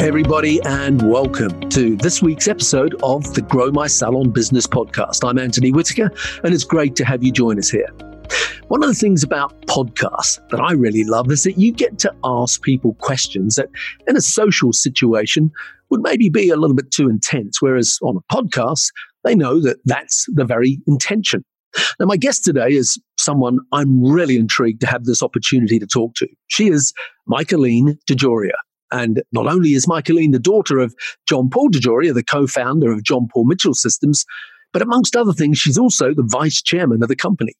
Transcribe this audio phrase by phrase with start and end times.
[0.00, 5.28] Hey, everybody, and welcome to this week's episode of the Grow My Salon Business podcast.
[5.28, 6.10] I'm Anthony Whitaker,
[6.42, 7.86] and it's great to have you join us here.
[8.68, 12.14] One of the things about podcasts that I really love is that you get to
[12.24, 13.68] ask people questions that,
[14.08, 15.52] in a social situation,
[15.90, 18.86] would maybe be a little bit too intense, whereas on a podcast,
[19.24, 21.44] they know that that's the very intention.
[22.00, 26.14] Now, my guest today is someone I'm really intrigued to have this opportunity to talk
[26.14, 26.28] to.
[26.46, 26.94] She is
[27.28, 28.52] Michaeline DeJoria.
[28.92, 30.94] And not only is Michaeline the daughter of
[31.28, 34.24] John Paul DeJoria, the co founder of John Paul Mitchell Systems,
[34.72, 37.54] but amongst other things, she's also the vice chairman of the company.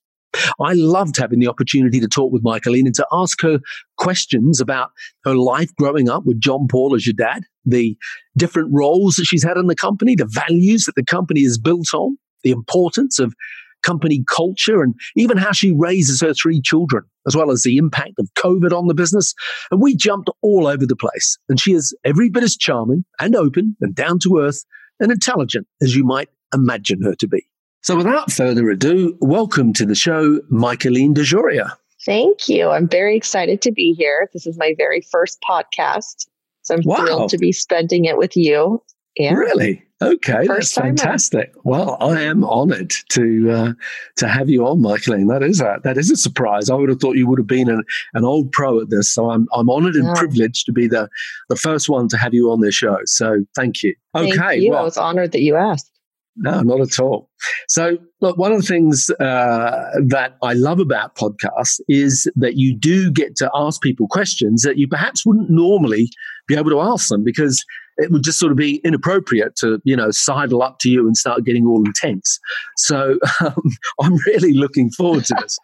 [0.61, 3.59] I loved having the opportunity to talk with Michaeline and to ask her
[3.99, 4.91] questions about
[5.25, 7.97] her life growing up with John Paul as your dad, the
[8.37, 11.93] different roles that she's had in the company, the values that the company is built
[11.93, 13.35] on, the importance of
[13.83, 18.15] company culture, and even how she raises her three children, as well as the impact
[18.19, 19.35] of COVID on the business.
[19.71, 21.39] And we jumped all over the place.
[21.49, 24.65] And she is every bit as charming and open and down to earth
[24.99, 27.47] and intelligent as you might imagine her to be.
[27.83, 31.73] So without further ado, welcome to the show, Michaeline DeJoria.
[32.05, 32.69] Thank you.
[32.69, 34.29] I'm very excited to be here.
[34.33, 36.27] This is my very first podcast.
[36.63, 36.97] So I'm wow.
[36.97, 38.83] thrilled to be spending it with you.
[39.17, 39.35] Yeah.
[39.35, 39.83] Really?
[40.03, 41.53] Okay, First that's fantastic.
[41.63, 43.73] Well, I am honoured to uh,
[44.17, 45.29] to have you on, Michaeline.
[45.29, 46.71] That is a that is a surprise.
[46.71, 47.83] I would have thought you would have been an,
[48.15, 49.13] an old pro at this.
[49.13, 50.15] So I'm I'm honoured and yeah.
[50.15, 51.11] privileged to be the
[51.51, 52.97] the first one to have you on this show.
[53.05, 53.95] So thank you.
[54.17, 54.71] Okay, thank you.
[54.71, 55.91] Well, I was honoured that you asked.
[56.37, 57.29] No, not at all.
[57.69, 62.75] So, look, one of the things uh, that I love about podcasts is that you
[62.75, 66.09] do get to ask people questions that you perhaps wouldn't normally
[66.47, 67.63] be able to ask them because
[68.01, 71.17] it would just sort of be inappropriate to, you know, sidle up to you and
[71.17, 72.39] start getting all intense.
[72.77, 73.63] So um,
[74.01, 75.59] I'm really looking forward to this.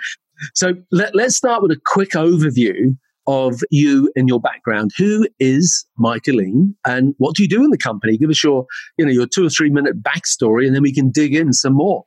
[0.54, 2.96] so let, let's start with a quick overview
[3.26, 4.92] of you and your background.
[4.96, 8.16] Who is Michaeline and what do you do in the company?
[8.16, 8.66] Give us your,
[8.98, 11.74] you know, your two or three minute backstory and then we can dig in some
[11.74, 12.04] more.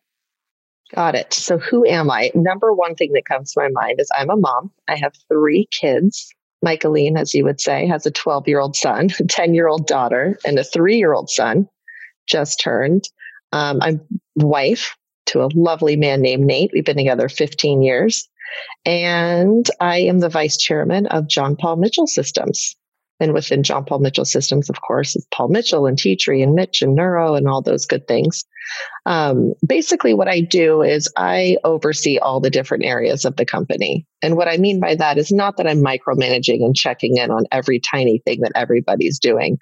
[0.93, 1.33] Got it.
[1.33, 2.31] So who am I?
[2.33, 4.71] Number one thing that comes to my mind is I'm a mom.
[4.87, 6.33] I have three kids.
[6.65, 9.87] Michaeline, as you would say, has a 12 year old son, a 10 year old
[9.87, 11.67] daughter, and a three year old son
[12.27, 13.05] just turned.
[13.51, 14.01] Um, I'm
[14.35, 14.95] wife
[15.27, 16.71] to a lovely man named Nate.
[16.73, 18.27] We've been together 15 years.
[18.85, 22.75] And I am the vice chairman of John Paul Mitchell Systems.
[23.19, 26.53] And within John Paul Mitchell Systems, of course, is Paul Mitchell and Tea Tree and
[26.53, 28.45] Mitch and Neuro and all those good things.
[29.05, 34.05] Um, basically, what I do is I oversee all the different areas of the company.
[34.21, 37.45] And what I mean by that is not that I'm micromanaging and checking in on
[37.51, 39.57] every tiny thing that everybody's doing,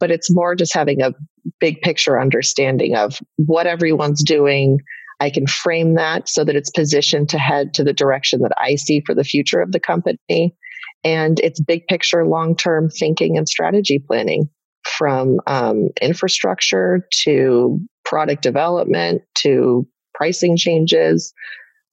[0.00, 1.14] but it's more just having a
[1.60, 4.80] big picture understanding of what everyone's doing,
[5.20, 8.76] I can frame that so that it's positioned to head to the direction that I
[8.76, 10.54] see for the future of the company.
[11.04, 14.48] And it's big picture, long term thinking and strategy planning
[14.84, 21.32] from um, infrastructure to product development to pricing changes.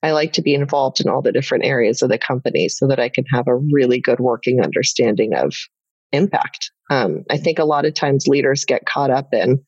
[0.02, 3.00] I like to be involved in all the different areas of the company so that
[3.00, 5.54] I can have a really good working understanding of
[6.12, 6.72] impact.
[6.90, 9.64] Um, I think a lot of times leaders get caught up in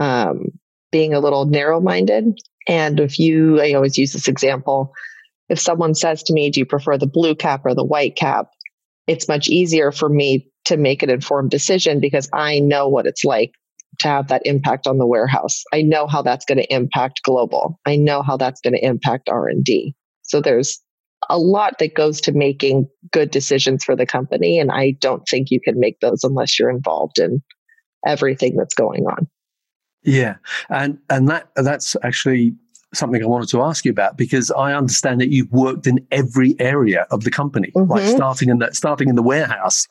[0.00, 0.46] um,
[0.92, 2.34] being a little narrow minded
[2.68, 4.92] and if you, I always use this example.
[5.48, 8.50] If someone says to me, Do you prefer the blue cap or the white cap?
[9.06, 13.24] It's much easier for me to make an informed decision because I know what it's
[13.24, 13.52] like
[13.98, 15.62] to have that impact on the warehouse.
[15.72, 17.78] I know how that's going to impact global.
[17.86, 19.94] I know how that's going to impact R&D.
[20.22, 20.80] So there's
[21.28, 25.50] a lot that goes to making good decisions for the company and I don't think
[25.50, 27.42] you can make those unless you're involved in
[28.06, 29.28] everything that's going on.
[30.02, 30.36] Yeah,
[30.70, 32.54] and and that that's actually
[32.92, 36.56] something I wanted to ask you about because I understand that you've worked in every
[36.58, 37.90] area of the company, mm-hmm.
[37.90, 39.86] like starting in the starting in the warehouse.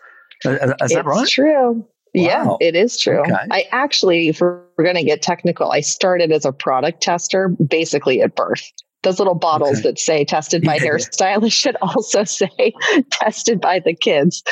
[0.45, 1.27] Uh, uh, is it's that right?
[1.27, 1.85] True.
[2.15, 2.57] Wow.
[2.59, 3.19] Yeah, it is true.
[3.19, 3.33] Okay.
[3.51, 8.21] I actually, if we're going to get technical, I started as a product tester basically
[8.21, 8.63] at birth.
[9.03, 9.81] Those little bottles okay.
[9.83, 10.81] that say tested by yeah.
[10.81, 12.73] hairstylists should also say
[13.11, 14.43] tested by the kids.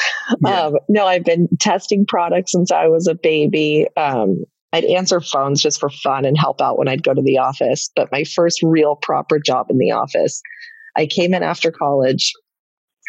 [0.46, 0.68] Yeah.
[0.68, 3.88] Um, no, I've been testing products since I was a baby.
[3.98, 4.44] Um,
[4.78, 7.90] I'd answer phones just for fun and help out when I'd go to the office.
[7.96, 10.42] But my first real proper job in the office,
[10.96, 12.34] I came in after college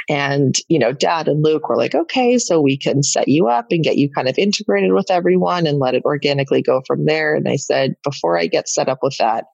[0.09, 3.67] And, you know, dad and Luke were like, okay, so we can set you up
[3.71, 7.35] and get you kind of integrated with everyone and let it organically go from there.
[7.35, 9.45] And I said, before I get set up with that,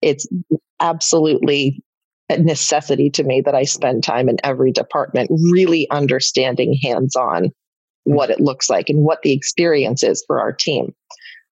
[0.00, 0.26] it's
[0.80, 1.82] absolutely
[2.30, 7.50] a necessity to me that I spend time in every department really understanding hands on
[8.04, 10.94] what it looks like and what the experience is for our team.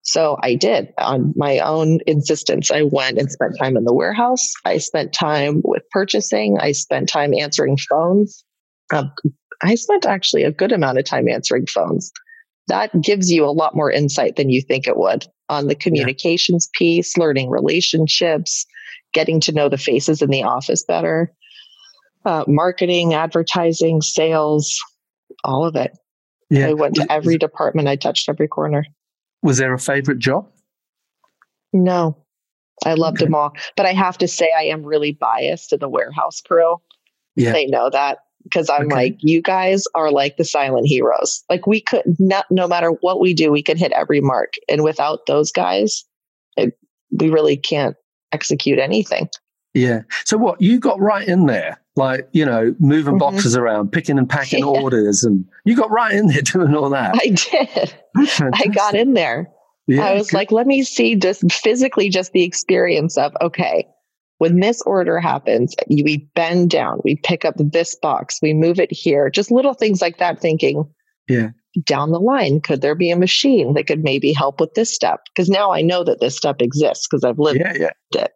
[0.02, 2.72] So I did on my own insistence.
[2.72, 4.52] I went and spent time in the warehouse.
[4.66, 6.58] I spent time with purchasing.
[6.60, 8.44] I spent time answering phones.
[8.94, 9.12] Um,
[9.62, 12.12] I spent actually a good amount of time answering phones.
[12.68, 16.70] That gives you a lot more insight than you think it would on the communications
[16.74, 16.78] yeah.
[16.78, 18.66] piece, learning relationships,
[19.14, 21.34] getting to know the faces in the office better,
[22.26, 24.80] uh, marketing, advertising, sales,
[25.44, 25.92] all of it.
[26.50, 26.68] Yeah.
[26.68, 27.88] I went to every department.
[27.88, 28.86] I touched every corner.
[29.42, 30.48] Was there a favorite job?
[31.72, 32.18] No,
[32.86, 33.26] I loved okay.
[33.26, 33.54] them all.
[33.76, 36.78] But I have to say, I am really biased to the warehouse crew.
[37.36, 37.54] Yeah.
[37.54, 38.96] They know that because I'm okay.
[38.96, 41.44] like, you guys are like the silent heroes.
[41.50, 44.54] Like we could not, no matter what we do, we could hit every mark.
[44.68, 46.04] And without those guys,
[46.58, 46.78] it,
[47.12, 47.96] we really can't
[48.32, 49.30] execute anything.
[49.74, 50.02] Yeah.
[50.26, 53.20] So what you got right in there, like you know, moving mm-hmm.
[53.20, 54.66] boxes around, picking and packing yeah.
[54.82, 57.16] orders, and you got right in there doing all that.
[57.16, 57.96] I did.
[58.54, 59.52] I got in there.
[59.88, 60.38] Yeah, I was good.
[60.38, 63.88] like, let me see just physically just the experience of okay,
[64.38, 68.92] when this order happens, we bend down, we pick up this box, we move it
[68.92, 70.40] here, just little things like that.
[70.40, 70.84] Thinking,
[71.28, 71.50] yeah,
[71.86, 75.22] down the line, could there be a machine that could maybe help with this step?
[75.34, 78.22] Because now I know that this step exists because I've lived yeah, yeah.
[78.22, 78.32] it.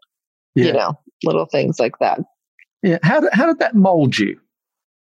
[0.56, 0.66] Yeah.
[0.66, 2.20] You know, little things like that.
[2.82, 3.00] Yeah.
[3.04, 4.40] How did, how did that mold you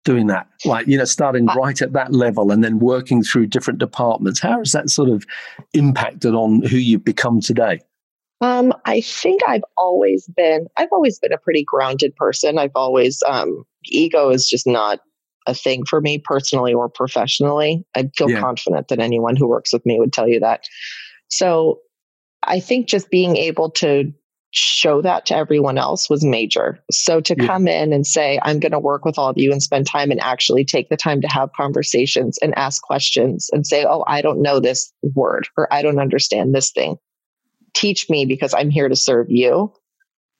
[0.05, 0.47] doing that?
[0.65, 4.39] Like, you know, starting uh, right at that level and then working through different departments.
[4.39, 5.25] How has that sort of
[5.73, 7.79] impacted on who you've become today?
[8.41, 12.59] Um, I think I've always been, I've always been a pretty grounded person.
[12.59, 14.99] I've always, um, ego is just not
[15.47, 17.85] a thing for me personally or professionally.
[17.95, 18.41] I feel yeah.
[18.41, 20.65] confident that anyone who works with me would tell you that.
[21.29, 21.79] So
[22.43, 24.13] I think just being able to
[24.53, 26.79] show that to everyone else was major.
[26.91, 27.47] So to yeah.
[27.47, 30.11] come in and say, I'm going to work with all of you and spend time
[30.11, 34.21] and actually take the time to have conversations and ask questions and say, Oh, I
[34.21, 36.97] don't know this word or I don't understand this thing.
[37.73, 39.73] Teach me because I'm here to serve you.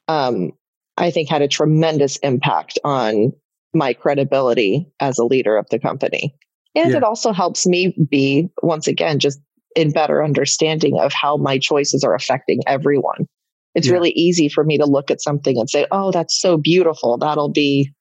[0.07, 0.51] Um,
[0.95, 3.33] I think had a tremendous impact on
[3.74, 6.36] my credibility as a leader of the company.
[6.75, 6.98] And yeah.
[6.98, 9.39] it also helps me be, once again, just
[9.75, 13.27] in better understanding of how my choices are affecting everyone.
[13.75, 13.94] It's yeah.
[13.94, 17.18] really easy for me to look at something and say, oh, that's so beautiful.
[17.18, 17.92] That'll be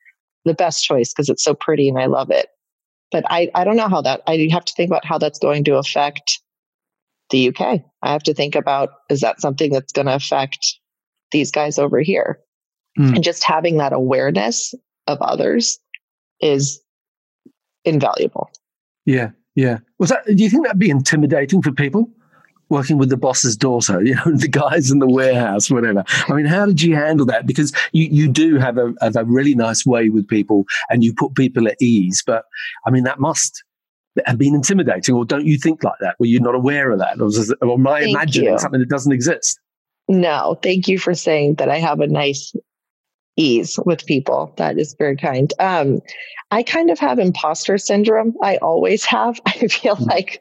[0.45, 2.49] the best choice because it's so pretty and I love it.
[3.11, 5.65] But I, I don't know how that, I have to think about how that's going
[5.65, 6.41] to affect
[7.31, 7.81] the UK.
[8.03, 10.79] I have to think about is that something that's going to affect
[11.31, 12.39] these guys over here?
[12.99, 13.17] Mm.
[13.17, 14.75] And just having that awareness
[15.07, 15.79] of others
[16.41, 16.81] is
[17.85, 18.51] invaluable.
[19.07, 19.79] Yeah, yeah.
[19.99, 20.25] Was that?
[20.27, 22.11] Do you think that'd be intimidating for people?
[22.73, 26.03] Working with the boss's daughter, you know, the guys in the warehouse, whatever.
[26.29, 27.47] I mean, how did you handle that?
[27.47, 31.15] Because you, you do have a, have a really nice way with people and you
[31.15, 32.23] put people at ease.
[32.27, 32.45] But
[32.87, 33.63] I mean, that must
[34.27, 36.17] have been intimidating, or don't you think like that?
[36.19, 37.21] Were you not aware of that?
[37.21, 38.59] Or, was, or am I thank imagining you.
[38.59, 39.59] something that doesn't exist?
[40.09, 42.53] No, thank you for saying that I have a nice
[43.37, 44.53] ease with people.
[44.57, 45.53] That is very kind.
[45.59, 46.01] Um,
[46.51, 48.35] I kind of have imposter syndrome.
[48.43, 49.41] I always have.
[49.47, 50.07] I feel mm.
[50.07, 50.41] like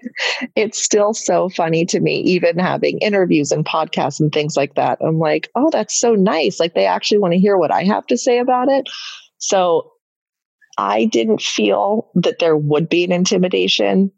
[0.55, 4.99] it's still so funny to me, even having interviews and podcasts and things like that.
[5.01, 6.59] I'm like, oh, that's so nice.
[6.59, 8.89] Like they actually want to hear what I have to say about it.
[9.37, 9.91] So
[10.77, 14.11] I didn't feel that there would be an intimidation,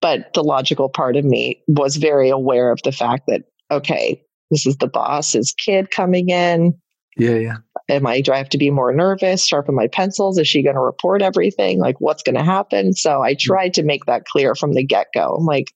[0.00, 4.66] but the logical part of me was very aware of the fact that, okay, this
[4.66, 6.74] is the boss's kid coming in
[7.16, 7.56] yeah, yeah.
[7.88, 10.38] Am I, do I have to be more nervous, sharpen my pencils?
[10.38, 11.80] Is she going to report everything?
[11.80, 12.94] Like, what's going to happen?
[12.94, 13.38] So I mm.
[13.38, 15.34] tried to make that clear from the get go.
[15.34, 15.72] I'm like,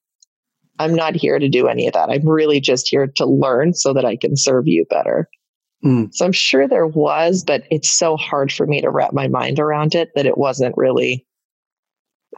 [0.79, 2.11] I'm not here to do any of that.
[2.11, 5.29] I'm really just here to learn so that I can serve you better.
[5.85, 6.09] Mm.
[6.13, 9.59] So I'm sure there was, but it's so hard for me to wrap my mind
[9.59, 11.27] around it that it wasn't really,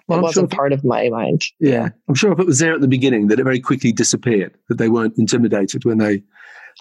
[0.07, 1.43] well, it I'm wasn't sure part of my mind.
[1.61, 1.89] Yeah.
[2.09, 4.79] I'm sure if it was there at the beginning, that it very quickly disappeared, that
[4.79, 6.23] they weren't intimidated when they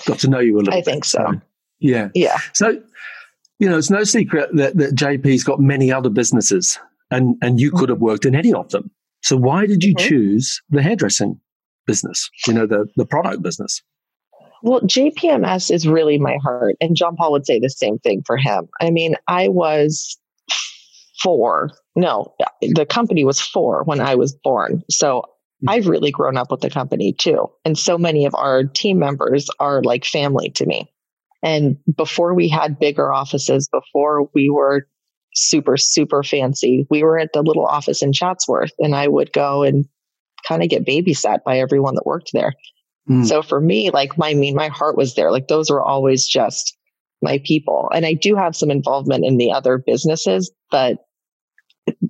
[0.06, 0.86] got to know you a little I bit.
[0.86, 1.42] think so.
[1.80, 2.10] Yeah.
[2.14, 2.38] Yeah.
[2.54, 2.82] So,
[3.60, 6.80] you know, it's no secret that, that JP's got many other businesses
[7.12, 8.92] and, and you could have worked in any of them.
[9.22, 10.08] So why did you mm-hmm.
[10.08, 11.40] choose the hairdressing
[11.86, 13.82] business, you know, the, the product business?
[14.64, 16.76] Well, JPMS is really my heart.
[16.82, 18.68] And John Paul would say the same thing for him.
[18.82, 20.18] I mean, I was
[21.22, 21.72] four.
[21.96, 24.84] No, the company was four when I was born.
[24.90, 25.70] So mm-hmm.
[25.70, 27.48] I've really grown up with the company too.
[27.66, 30.92] And so many of our team members are like family to me.
[31.44, 34.88] And before we had bigger offices, before we were
[35.38, 36.86] super, super fancy.
[36.90, 39.86] We were at the little office in Chatsworth, and I would go and
[40.48, 42.54] kind of get babysat by everyone that worked there.
[43.10, 43.26] Mm.
[43.26, 45.32] So for me, like my I mean, my heart was there.
[45.32, 46.76] Like those were always just
[47.22, 47.90] my people.
[47.94, 50.98] And I do have some involvement in the other businesses, but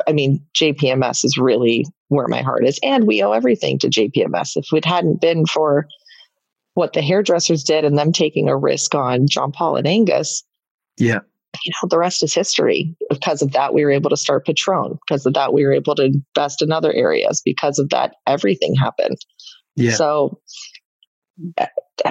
[0.08, 2.80] I mean, JPMS is really where my heart is.
[2.82, 4.54] And we owe everything to JPMS.
[4.56, 5.88] If it hadn't been for
[6.78, 10.44] what the hairdressers did and them taking a risk on John Paul and Angus,
[10.98, 11.20] yeah.
[11.64, 12.96] You know, the rest is history.
[13.10, 15.00] Because of that, we were able to start Patron.
[15.08, 17.42] Because of that, we were able to invest in other areas.
[17.44, 19.18] Because of that, everything happened.
[19.76, 19.94] Yeah.
[19.94, 20.40] So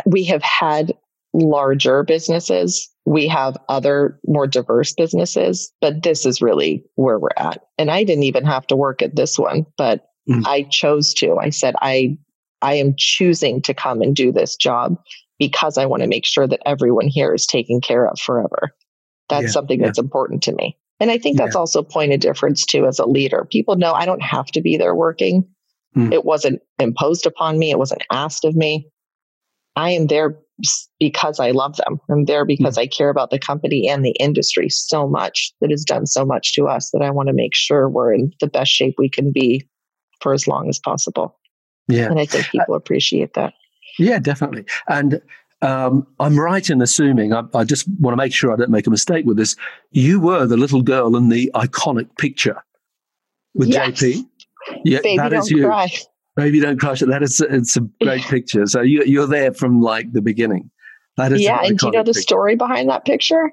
[0.05, 0.95] we have had
[1.33, 2.91] larger businesses.
[3.05, 7.63] We have other more diverse businesses, but this is really where we're at.
[7.79, 10.43] And I didn't even have to work at this one, but mm.
[10.45, 11.37] I chose to.
[11.37, 12.19] I said, I,
[12.67, 14.97] I am choosing to come and do this job
[15.39, 18.75] because I want to make sure that everyone here is taken care of forever.
[19.29, 20.03] That's yeah, something that's yeah.
[20.03, 20.77] important to me.
[20.99, 21.61] And I think that's yeah.
[21.61, 23.47] also a point of difference too as a leader.
[23.49, 25.47] People know I don't have to be there working.
[25.97, 26.13] Mm.
[26.13, 27.71] It wasn't imposed upon me.
[27.71, 28.91] It wasn't asked of me.
[29.77, 30.37] I am there
[30.99, 32.01] because I love them.
[32.11, 35.71] I'm there because mm I care about the company and the industry so much that
[35.71, 38.49] has done so much to us that I want to make sure we're in the
[38.49, 39.69] best shape we can be
[40.21, 41.39] for as long as possible.
[41.89, 42.07] Yeah.
[42.07, 43.55] And I think people uh, appreciate that.
[43.99, 44.65] Yeah, definitely.
[44.89, 45.21] And
[45.63, 48.87] um, I'm right in assuming, I, I, just want to make sure I don't make
[48.87, 49.57] a mistake with this.
[49.91, 52.63] You were the little girl in the iconic picture
[53.55, 53.91] with yes.
[53.93, 54.27] JP.
[54.85, 55.65] Yeah, Baby, that is you.
[55.65, 55.89] Cry.
[56.35, 57.07] Baby don't crush it.
[57.07, 58.67] That is it's a great picture.
[58.67, 60.71] So you you're there from like the beginning.
[61.17, 61.61] That is yeah.
[61.63, 62.21] And do you know the picture.
[62.21, 63.51] story behind that picture?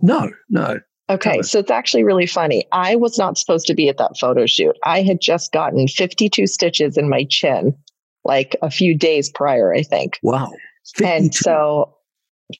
[0.00, 0.80] No, no.
[1.08, 2.66] Okay, so it's actually really funny.
[2.72, 4.76] I was not supposed to be at that photo shoot.
[4.84, 7.76] I had just gotten 52 stitches in my chin
[8.24, 10.18] like a few days prior, I think.
[10.22, 10.52] Wow.
[10.96, 11.06] 52.
[11.06, 11.94] And so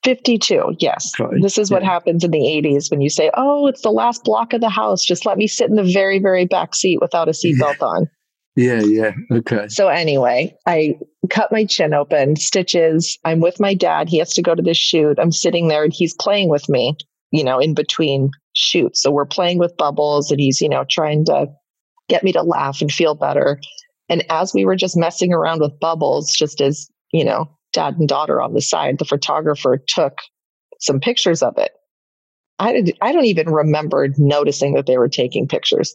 [0.04, 1.12] 52, yes.
[1.18, 1.40] Okay.
[1.40, 1.76] This is yeah.
[1.76, 4.68] what happens in the 80s when you say, oh, it's the last block of the
[4.68, 5.04] house.
[5.04, 8.08] Just let me sit in the very, very back seat without a seatbelt on.
[8.56, 9.12] Yeah, yeah.
[9.30, 9.68] Okay.
[9.68, 10.98] So anyway, I
[11.28, 13.18] cut my chin open, stitches.
[13.24, 14.08] I'm with my dad.
[14.08, 15.18] He has to go to this shoot.
[15.18, 16.96] I'm sitting there and he's playing with me,
[17.30, 19.02] you know, in between shoots.
[19.02, 21.46] So we're playing with bubbles and he's, you know, trying to
[22.08, 23.60] get me to laugh and feel better.
[24.08, 28.08] And as we were just messing around with bubbles, just as, you know, dad and
[28.08, 30.18] daughter on the side, the photographer took
[30.80, 31.72] some pictures of it.
[32.58, 35.92] I, did, I don't even remember noticing that they were taking pictures.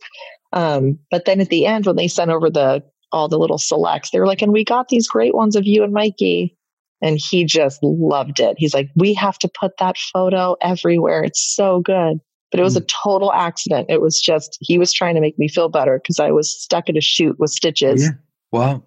[0.53, 2.83] Um, but then at the end, when they sent over the
[3.13, 5.83] all the little selects, they were like, and we got these great ones of you
[5.83, 6.55] and Mikey.
[7.01, 8.55] And he just loved it.
[8.57, 11.23] He's like, we have to put that photo everywhere.
[11.23, 12.19] It's so good.
[12.51, 12.81] But it was mm.
[12.81, 13.87] a total accident.
[13.89, 16.89] It was just, he was trying to make me feel better because I was stuck
[16.89, 18.03] at a shoot with stitches.
[18.03, 18.09] Yeah.
[18.51, 18.83] Wow.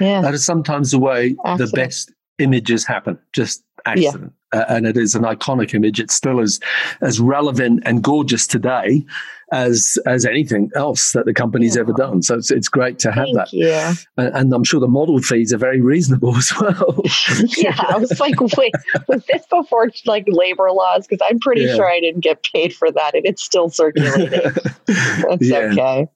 [0.00, 0.20] Yeah.
[0.20, 1.70] That is sometimes the way accident.
[1.70, 3.18] the best images happen.
[3.32, 4.32] Just accident.
[4.52, 4.60] Yeah.
[4.60, 5.98] Uh, and it is an iconic image.
[6.00, 6.60] It's still as
[7.00, 9.04] as relevant and gorgeous today
[9.52, 11.82] as as anything else that the company's yeah.
[11.82, 12.22] ever done.
[12.22, 13.52] So it's, it's great to have Thank that.
[13.52, 13.94] Yeah.
[14.16, 17.02] And, and, I'm sure the model fees are very reasonable as well.
[17.56, 18.72] yeah, I was like, wait,
[19.08, 21.06] was this before like labor laws?
[21.06, 21.74] Because I'm pretty yeah.
[21.74, 24.40] sure I didn't get paid for that, and it's still circulating.
[24.86, 26.08] That's okay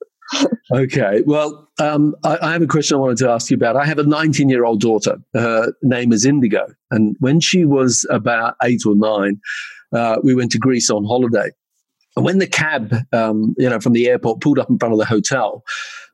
[0.72, 1.22] okay.
[1.26, 3.76] Well, um, I, I, have a question I wanted to ask you about.
[3.76, 5.16] I have a 19 year old daughter.
[5.34, 6.66] Her name is Indigo.
[6.90, 9.40] And when she was about eight or nine,
[9.92, 11.50] uh, we went to Greece on holiday.
[12.16, 14.99] And when the cab, um, you know, from the airport pulled up in front of
[14.99, 15.62] the hotel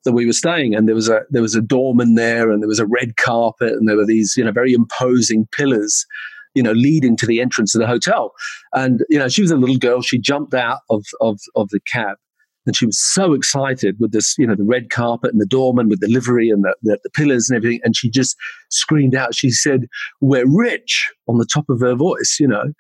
[0.05, 2.69] that we were staying and there was a there was a doorman there, and there
[2.69, 6.07] was a red carpet, and there were these, you know, very imposing pillars,
[6.55, 8.33] you know, leading to the entrance of the hotel.
[8.73, 10.03] And you know, she was a little girl.
[10.03, 12.19] She jumped out of of of the cab,
[12.67, 15.89] and she was so excited with this, you know, the red carpet and the doorman
[15.89, 17.81] with the livery and the, the, the pillars and everything.
[17.85, 18.37] And she just
[18.71, 19.87] screamed out, she said,
[20.21, 22.73] We're rich on the top of her voice, you know.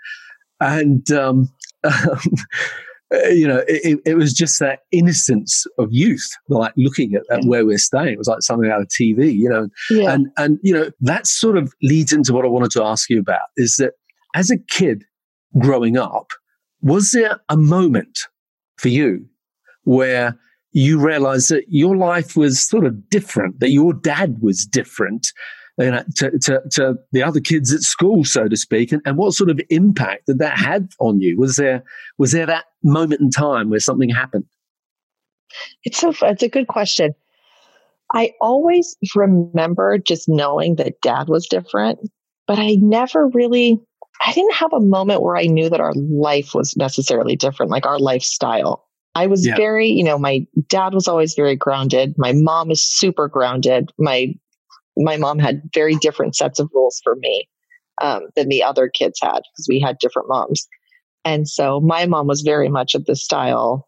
[0.60, 1.48] And, um,
[3.30, 7.64] you know, it, it, was just that innocence of youth, like looking at, at, where
[7.64, 8.14] we're staying.
[8.14, 9.68] It was like something out of TV, you know.
[9.90, 10.12] Yeah.
[10.12, 13.20] And and you know that sort of leads into what I wanted to ask you
[13.20, 13.92] about is that
[14.34, 15.04] as a kid
[15.58, 16.30] growing up,
[16.82, 18.18] was there a moment
[18.76, 19.26] for you
[19.86, 20.38] where
[20.72, 25.32] you realize that your life was sort of different, that your dad was different
[25.78, 29.18] you know, to, to, to, the other kids at school, so to speak, and, and
[29.18, 31.38] what sort of impact did that have on you?
[31.38, 31.84] Was there
[32.18, 34.44] was there that moment in time where something happened?
[35.84, 37.14] It's so it's a good question.
[38.14, 41.98] I always remember just knowing that dad was different,
[42.46, 43.78] but I never really
[44.24, 47.84] I didn't have a moment where I knew that our life was necessarily different, like
[47.84, 48.85] our lifestyle.
[49.16, 49.56] I was yeah.
[49.56, 52.14] very, you know, my dad was always very grounded.
[52.18, 53.90] My mom is super grounded.
[53.98, 54.34] My
[54.96, 57.48] my mom had very different sets of rules for me
[58.00, 60.66] um, than the other kids had because we had different moms.
[61.24, 63.86] And so my mom was very much of the style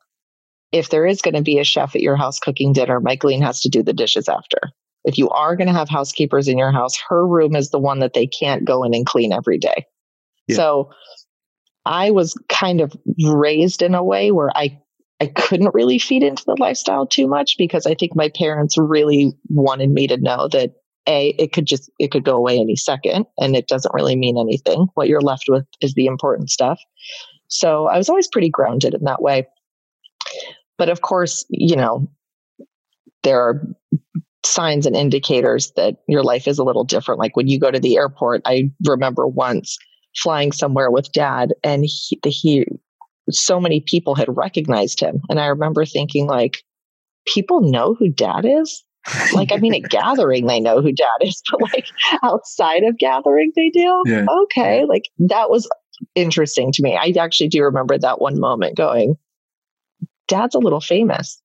[0.73, 3.61] if there is going to be a chef at your house cooking dinner, Michaeline has
[3.63, 4.59] to do the dishes after.
[5.05, 8.01] If you are going to have housekeepers in your house, her room is the one
[8.01, 9.87] that they can't go in and clean every day.
[10.47, 10.57] Yeah.
[10.57, 10.91] So
[11.87, 12.95] I was kind of
[13.25, 14.79] raised in a way where I
[15.21, 19.33] I couldn't really feed into the lifestyle too much because I think my parents really
[19.49, 20.75] wanted me to know that
[21.09, 24.39] a it could just it could go away any second and it doesn't really mean
[24.39, 24.87] anything.
[24.95, 26.81] What you're left with is the important stuff.
[27.49, 29.47] So I was always pretty grounded in that way.
[30.77, 32.09] But of course, you know,
[33.23, 33.67] there are
[34.45, 37.19] signs and indicators that your life is a little different.
[37.19, 39.77] Like when you go to the airport, I remember once
[40.17, 42.67] flying somewhere with dad and he, he
[43.31, 45.21] so many people had recognized him.
[45.29, 46.63] And I remember thinking like,
[47.27, 48.85] people know who dad is?
[49.35, 51.87] like, I mean, at gathering, they know who dad is, but like
[52.23, 54.03] outside of gathering, they do.
[54.07, 54.27] Yeah.
[54.45, 54.85] Okay.
[54.85, 55.69] Like that was
[56.15, 56.97] interesting to me.
[56.97, 59.17] I actually do remember that one moment going,
[60.27, 61.41] dad's a little famous.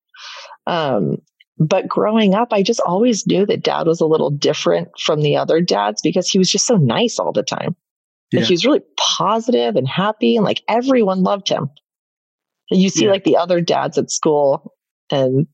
[0.67, 1.17] Um,
[1.59, 5.37] but growing up, I just always knew that dad was a little different from the
[5.37, 7.75] other dads because he was just so nice all the time.
[8.33, 8.39] Yeah.
[8.39, 8.81] And he was really
[9.17, 11.69] positive and happy, and like everyone loved him.
[12.69, 13.11] And you see, yeah.
[13.11, 14.73] like the other dads at school,
[15.09, 15.47] and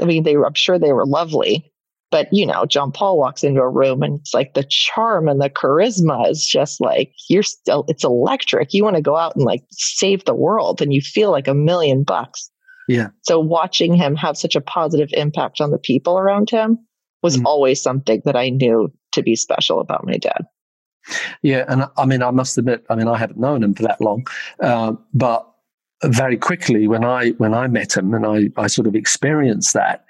[0.00, 1.70] I mean, they were, I'm sure they were lovely,
[2.10, 5.40] but you know, John Paul walks into a room and it's like the charm and
[5.40, 8.72] the charisma is just like, you're still, it's electric.
[8.72, 11.54] You want to go out and like save the world and you feel like a
[11.54, 12.50] million bucks.
[12.88, 13.08] Yeah.
[13.22, 16.78] So watching him have such a positive impact on the people around him
[17.22, 17.44] was mm.
[17.44, 20.44] always something that I knew to be special about my dad.
[21.42, 24.00] Yeah, and I mean, I must admit, I mean, I haven't known him for that
[24.00, 24.26] long,
[24.60, 25.46] uh, but
[26.04, 30.04] very quickly when I when I met him and I I sort of experienced that,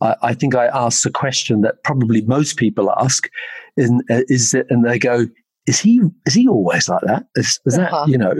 [0.00, 3.28] I, I think I asked a question that probably most people ask,
[3.76, 5.26] in, uh, is it, and they go,
[5.66, 7.26] is he is he always like that?
[7.36, 8.06] Is, is uh-huh.
[8.06, 8.34] that you know?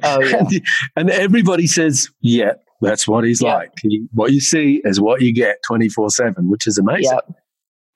[0.02, 0.38] oh, yeah.
[0.38, 0.62] and,
[0.96, 3.72] and, everybody says, yeah, that's what he's like.
[3.82, 7.12] He, what you see is what you get 24 7, which is amazing.
[7.12, 7.34] Yep.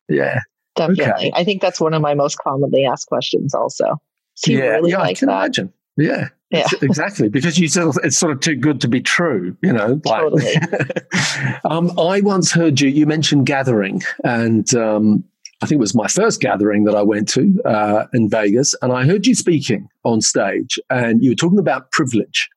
[0.08, 0.40] Yeah.
[0.74, 1.04] Definitely.
[1.04, 1.32] Okay.
[1.34, 4.00] I think that's one of my most commonly asked questions also.
[4.46, 5.34] yeah, really yeah, like I can that?
[5.34, 5.72] imagine.
[5.96, 6.28] Yeah.
[6.50, 6.66] Yeah.
[6.82, 7.28] exactly.
[7.28, 10.00] Because you said it's sort of too good to be true, you know.
[10.04, 10.54] Like, totally.
[11.64, 15.24] um, I once heard you, you mentioned gathering, and um,
[15.62, 18.92] I think it was my first gathering that I went to uh, in Vegas, and
[18.92, 22.50] I heard you speaking on stage, and you were talking about privilege.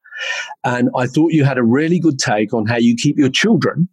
[0.63, 3.88] And I thought you had a really good take on how you keep your children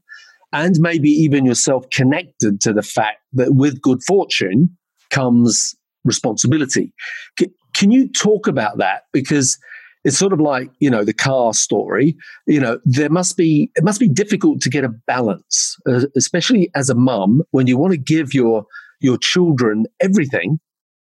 [0.52, 4.76] and maybe even yourself connected to the fact that with good fortune
[5.10, 6.92] comes responsibility.
[7.38, 9.02] C- can you talk about that?
[9.12, 9.58] Because
[10.04, 13.84] it's sort of like you know the car story you know there must be it
[13.84, 17.92] must be difficult to get a balance uh, especially as a mum when you want
[17.92, 18.64] to give your
[19.00, 20.58] your children everything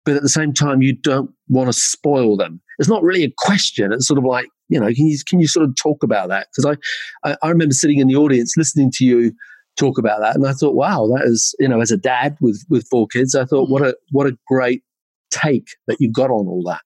[0.05, 3.33] but at the same time you don't want to spoil them it's not really a
[3.39, 6.29] question it's sort of like you know, can you can you sort of talk about
[6.29, 6.49] that?
[6.51, 6.77] Because
[7.25, 9.33] I, I, I remember sitting in the audience listening to you
[9.77, 12.65] talk about that, and I thought, wow, that is you know, as a dad with
[12.69, 14.83] with four kids, I thought, what a what a great
[15.31, 16.81] take that you got on all that.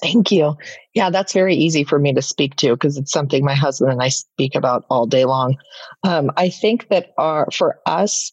[0.00, 0.56] Thank you.
[0.94, 4.02] Yeah, that's very easy for me to speak to because it's something my husband and
[4.02, 5.56] I speak about all day long.
[6.04, 8.32] Um, I think that our for us,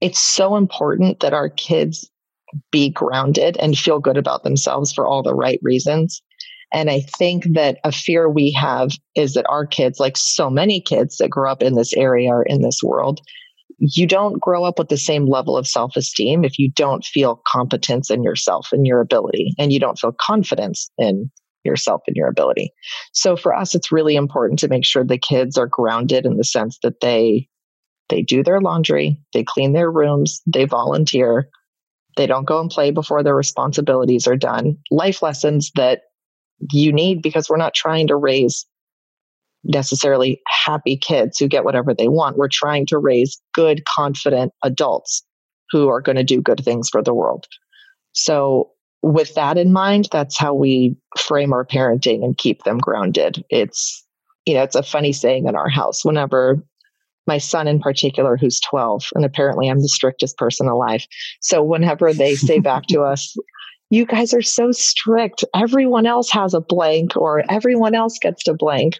[0.00, 2.08] it's so important that our kids
[2.70, 6.22] be grounded and feel good about themselves for all the right reasons.
[6.72, 10.80] And I think that a fear we have is that our kids, like so many
[10.80, 13.20] kids that grow up in this area or in this world,
[13.78, 17.42] you don't grow up with the same level of self esteem if you don't feel
[17.46, 21.30] competence in yourself and your ability, and you don't feel confidence in
[21.64, 22.72] yourself and your ability.
[23.12, 26.44] So for us, it's really important to make sure the kids are grounded in the
[26.44, 27.48] sense that they
[28.10, 31.48] they do their laundry, they clean their rooms, they volunteer,
[32.20, 34.76] they don't go and play before their responsibilities are done.
[34.90, 36.02] Life lessons that
[36.70, 38.66] you need because we're not trying to raise
[39.64, 42.36] necessarily happy kids who get whatever they want.
[42.36, 45.24] We're trying to raise good, confident adults
[45.70, 47.46] who are going to do good things for the world.
[48.12, 48.70] So,
[49.02, 53.42] with that in mind, that's how we frame our parenting and keep them grounded.
[53.48, 54.06] It's,
[54.44, 56.04] you know, it's a funny saying in our house.
[56.04, 56.62] Whenever
[57.26, 61.06] my son in particular, who's 12, and apparently I'm the strictest person alive.
[61.40, 63.36] So, whenever they say back to us,
[63.90, 65.44] you guys are so strict.
[65.54, 68.98] Everyone else has a blank or everyone else gets to blank.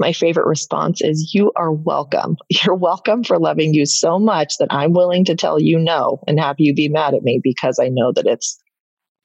[0.00, 2.36] My favorite response is, You are welcome.
[2.48, 6.40] You're welcome for loving you so much that I'm willing to tell you no and
[6.40, 8.60] have you be mad at me because I know that it's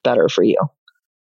[0.04, 0.58] better for you.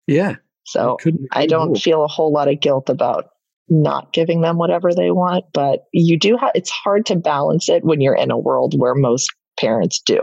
[0.06, 0.36] Yeah.
[0.64, 0.98] So
[1.32, 3.30] I don't feel a whole lot of guilt about
[3.70, 7.84] not giving them whatever they want, but you do have, it's hard to balance it
[7.84, 10.20] when you're in a world where most parents do.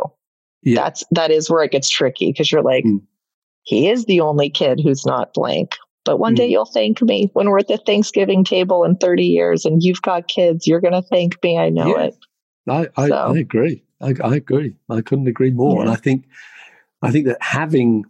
[0.63, 0.83] Yeah.
[0.83, 3.01] That's, that is where it gets tricky because you're like, mm
[3.67, 6.37] he is the only kid who's not blank, but one mm.
[6.37, 10.01] day you'll thank me when we're at the Thanksgiving table in 30 years and you've
[10.01, 10.65] got kids.
[10.65, 11.57] You're going to thank me.
[11.57, 12.03] I know yeah.
[12.05, 12.15] it.
[12.69, 13.15] I, I, so.
[13.15, 13.83] I agree.
[13.99, 14.77] I, I, agree.
[14.89, 15.75] I couldn't agree more.
[15.75, 15.81] Yeah.
[15.81, 16.27] And I think,
[17.01, 18.05] I think that having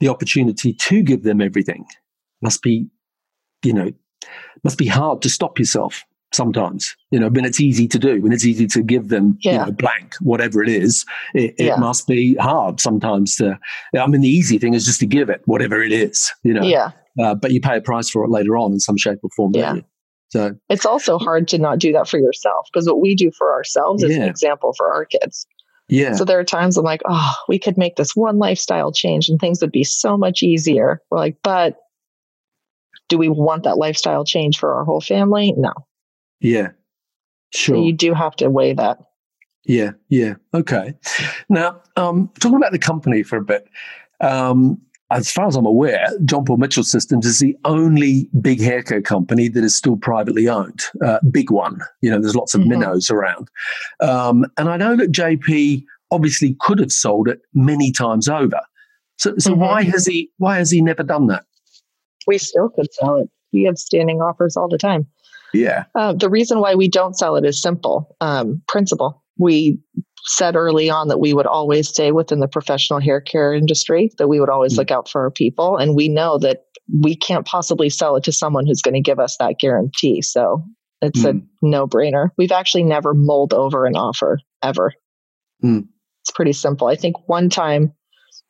[0.00, 1.86] the opportunity to give them everything
[2.42, 2.86] must be,
[3.64, 3.90] you know,
[4.64, 8.32] must be hard to stop yourself sometimes you know when it's easy to do when
[8.32, 9.52] it's easy to give them yeah.
[9.52, 11.04] you know blank whatever it is
[11.34, 11.76] it, it yeah.
[11.76, 13.58] must be hard sometimes to
[13.98, 16.62] i mean the easy thing is just to give it whatever it is you know.
[16.62, 16.92] Yeah.
[17.20, 19.52] Uh, but you pay a price for it later on in some shape or form
[19.54, 19.74] yeah.
[20.28, 23.52] so it's also hard to not do that for yourself because what we do for
[23.52, 24.22] ourselves is yeah.
[24.22, 25.46] an example for our kids.
[25.88, 26.14] Yeah.
[26.14, 29.40] So there are times i'm like oh we could make this one lifestyle change and
[29.40, 31.02] things would be so much easier.
[31.10, 31.78] We're like but
[33.10, 35.72] do we want that lifestyle change for our whole family no
[36.40, 36.70] yeah,
[37.54, 37.76] sure.
[37.76, 38.98] So you do have to weigh that.
[39.64, 40.34] Yeah, yeah.
[40.54, 40.94] Okay.
[41.48, 43.68] Now, um, talking about the company for a bit,
[44.20, 48.82] um, as far as I'm aware, John Paul Mitchell Systems is the only big hair
[48.82, 50.82] care company that is still privately owned.
[51.04, 51.80] Uh, big one.
[52.00, 52.70] You know, there's lots of mm-hmm.
[52.70, 53.48] minnows around.
[54.00, 58.60] Um, and I know that JP obviously could have sold it many times over.
[59.18, 59.60] So, so mm-hmm.
[59.60, 61.44] why has he why has he never done that?
[62.26, 63.28] We still could sell it.
[63.52, 65.06] We have standing offers all the time.
[65.52, 65.84] Yeah.
[65.94, 69.22] Uh, the reason why we don't sell it is simple um, principle.
[69.38, 69.80] We
[70.24, 74.28] said early on that we would always stay within the professional hair care industry, that
[74.28, 74.78] we would always mm.
[74.78, 75.76] look out for our people.
[75.76, 76.64] And we know that
[77.00, 80.22] we can't possibly sell it to someone who's going to give us that guarantee.
[80.22, 80.62] So
[81.00, 81.40] it's mm.
[81.40, 82.28] a no brainer.
[82.36, 84.92] We've actually never mulled over an offer ever.
[85.64, 85.88] Mm.
[86.22, 86.88] It's pretty simple.
[86.88, 87.92] I think one time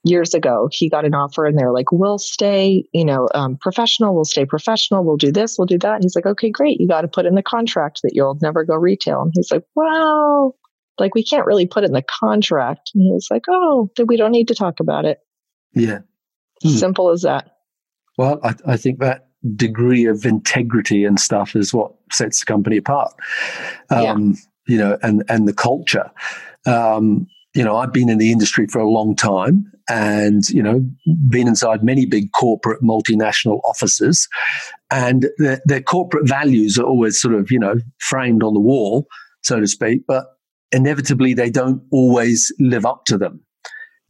[0.04, 4.14] years ago he got an offer and they're like we'll stay you know um, professional
[4.14, 5.96] we'll stay professional we'll do this we'll do that.
[5.96, 8.64] And he's like okay great you got to put in the contract that you'll never
[8.64, 9.22] go retail.
[9.22, 10.54] And he's like wow
[10.98, 12.90] like we can't really put it in the contract.
[12.94, 15.18] And he's like oh then we don't need to talk about it.
[15.74, 16.00] Yeah.
[16.62, 16.68] Hmm.
[16.70, 17.56] simple as that.
[18.16, 22.78] Well I, I think that degree of integrity and stuff is what sets the company
[22.78, 23.12] apart.
[23.90, 24.16] Um, yeah.
[24.66, 26.10] you know and and the culture.
[26.66, 30.86] Um, you know, I've been in the industry for a long time and, you know,
[31.28, 34.28] been inside many big corporate multinational offices.
[34.90, 39.06] And their, their corporate values are always sort of, you know, framed on the wall,
[39.42, 40.26] so to speak, but
[40.72, 43.40] inevitably they don't always live up to them.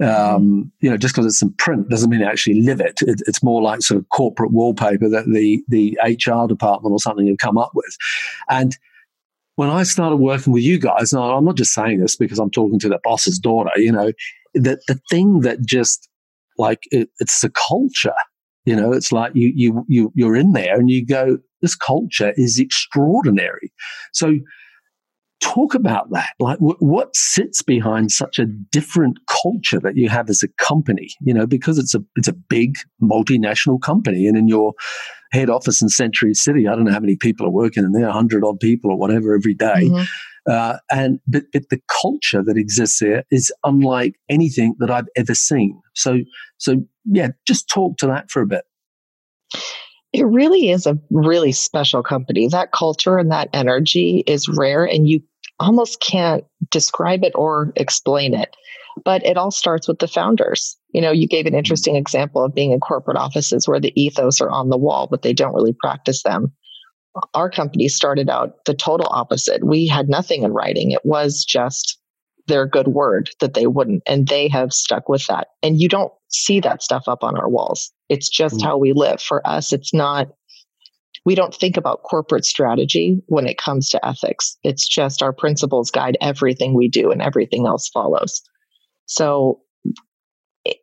[0.03, 2.98] Um, you know, just because it's in print doesn't mean they actually live it.
[3.03, 3.20] it.
[3.26, 7.37] It's more like sort of corporate wallpaper that the the HR department or something have
[7.37, 7.94] come up with.
[8.48, 8.79] And
[9.61, 12.51] when I started working with you guys, and I'm not just saying this because I'm
[12.51, 14.11] talking to the boss's daughter, you know,
[14.55, 16.09] the, the thing that just
[16.57, 18.14] like it, it's the culture,
[18.64, 22.33] you know, it's like you, you, you, you're in there and you go, this culture
[22.37, 23.70] is extraordinary.
[24.14, 24.38] So
[25.40, 26.31] talk about that.
[26.38, 31.09] Like w- what sits behind such a different culture that you have as a company,
[31.20, 34.74] you know, because it's a, it's a big multinational company and in your,
[35.33, 36.66] head office in Century City.
[36.66, 39.35] I don't know how many people are working in there, 100 odd people or whatever
[39.35, 39.85] every day.
[39.85, 40.03] Mm-hmm.
[40.50, 45.35] Uh, and but, but the culture that exists there is unlike anything that I've ever
[45.35, 45.81] seen.
[45.94, 46.20] So
[46.57, 48.64] so yeah, just talk to that for a bit.
[50.12, 52.48] It really is a really special company.
[52.48, 55.20] That culture and that energy is rare, and you
[55.61, 58.57] almost can't describe it or explain it.
[59.05, 60.77] But it all starts with the founders.
[60.92, 64.40] You know, you gave an interesting example of being in corporate offices where the ethos
[64.40, 66.53] are on the wall, but they don't really practice them.
[67.35, 69.64] Our company started out the total opposite.
[69.64, 70.90] We had nothing in writing.
[70.90, 71.99] It was just
[72.46, 74.03] their good word that they wouldn't.
[74.07, 75.49] And they have stuck with that.
[75.62, 77.92] And you don't see that stuff up on our walls.
[78.09, 78.66] It's just mm-hmm.
[78.66, 79.23] how we live.
[79.23, 80.29] For us, it's not,
[81.25, 84.57] we don't think about corporate strategy when it comes to ethics.
[84.63, 88.41] It's just our principles guide everything we do and everything else follows.
[89.07, 89.61] So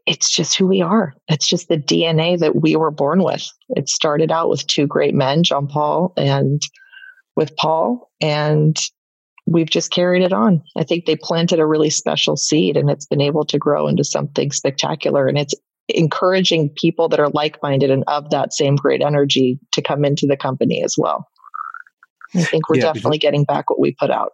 [0.06, 1.14] it's just who we are.
[1.28, 3.48] It's just the DNA that we were born with.
[3.70, 6.62] It started out with two great men, John Paul and
[7.36, 8.78] with Paul, and
[9.46, 10.62] we've just carried it on.
[10.76, 14.04] I think they planted a really special seed and it's been able to grow into
[14.04, 15.28] something spectacular.
[15.28, 15.54] And it's
[15.90, 20.28] encouraging people that are like minded and of that same great energy to come into
[20.28, 21.28] the company as well.
[22.36, 24.34] I think we're yeah, definitely getting back what we put out.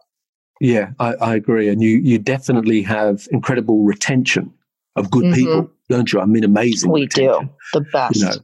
[0.60, 1.70] Yeah, I, I, agree.
[1.70, 4.54] And you, you definitely have incredible retention
[4.96, 5.34] of good mm-hmm.
[5.34, 6.20] people, don't you?
[6.20, 6.92] I mean, amazing.
[6.92, 8.16] We retention, do the best.
[8.16, 8.36] You know,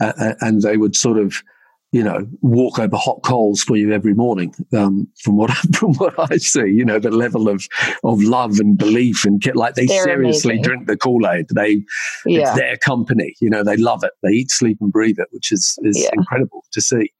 [0.00, 1.42] uh, and they would sort of,
[1.92, 4.54] you know, walk over hot coals for you every morning.
[4.76, 7.66] Um, from what from what I see, you know, the level of
[8.04, 10.62] of love and belief and like they They're seriously amazing.
[10.62, 11.46] drink the Kool Aid.
[11.54, 11.84] They
[12.26, 12.40] yeah.
[12.40, 13.34] it's their company.
[13.40, 14.12] You know, they love it.
[14.22, 16.10] They eat, sleep, and breathe it, which is is yeah.
[16.12, 17.12] incredible to see.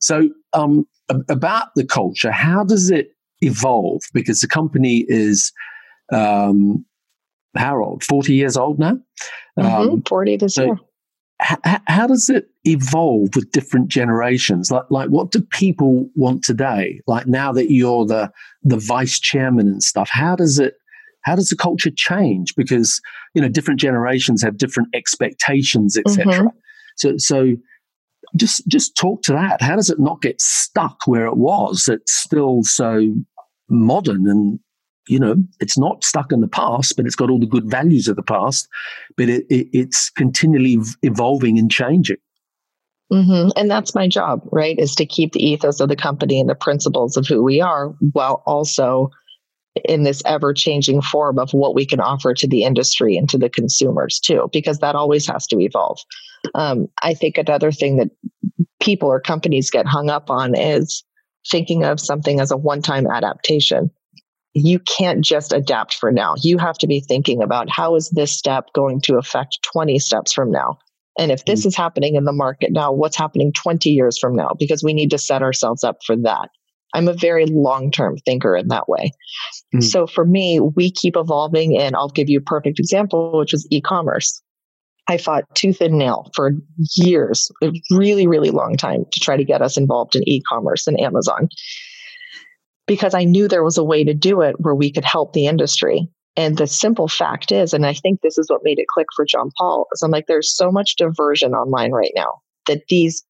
[0.00, 0.86] So, um,
[1.28, 4.02] about the culture, how does it evolve?
[4.12, 5.52] Because the company is
[6.12, 6.84] um,
[7.56, 8.04] how old?
[8.04, 8.98] 40 years old now?
[9.58, 10.80] Mm-hmm, um, 40 this so, year.
[11.40, 14.70] H- how does it evolve with different generations?
[14.70, 17.00] Like, like what do people want today?
[17.06, 18.30] Like now that you're the
[18.62, 20.74] the vice chairman and stuff, how does it?
[21.22, 22.54] How does the culture change?
[22.56, 23.00] Because
[23.34, 26.24] you know different generations have different expectations, etc.
[26.24, 26.46] Mm-hmm.
[26.96, 27.56] So, so
[28.36, 29.60] just just talk to that.
[29.60, 31.88] How does it not get stuck where it was?
[31.88, 33.14] It's still so
[33.68, 34.58] modern and
[35.10, 38.06] you know, it's not stuck in the past, but it's got all the good values
[38.06, 38.68] of the past,
[39.16, 42.16] but it, it, it's continually evolving and changing.
[43.12, 43.48] Mm-hmm.
[43.56, 44.78] And that's my job, right?
[44.78, 47.88] Is to keep the ethos of the company and the principles of who we are
[48.12, 49.10] while also
[49.84, 53.38] in this ever changing form of what we can offer to the industry and to
[53.38, 55.98] the consumers too, because that always has to evolve.
[56.54, 58.10] Um, I think another thing that
[58.80, 61.02] people or companies get hung up on is
[61.50, 63.90] thinking of something as a one time adaptation
[64.54, 66.34] you can't just adapt for now.
[66.42, 70.32] You have to be thinking about how is this step going to affect 20 steps
[70.32, 70.78] from now?
[71.18, 71.66] And if this mm.
[71.66, 74.50] is happening in the market now, what's happening 20 years from now?
[74.58, 76.48] Because we need to set ourselves up for that.
[76.94, 79.12] I'm a very long term thinker in that way.
[79.74, 79.82] Mm.
[79.82, 81.78] So for me, we keep evolving.
[81.78, 84.42] And I'll give you a perfect example, which is e commerce.
[85.08, 86.52] I fought tooth and nail for
[86.96, 90.86] years, a really, really long time to try to get us involved in e commerce
[90.86, 91.48] and Amazon
[92.90, 95.46] because I knew there was a way to do it where we could help the
[95.46, 96.08] industry.
[96.34, 99.24] And the simple fact is, and I think this is what made it click for
[99.24, 103.24] John Paul, is I'm like, there's so much diversion online right now that these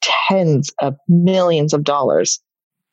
[0.00, 2.40] tens of millions of dollars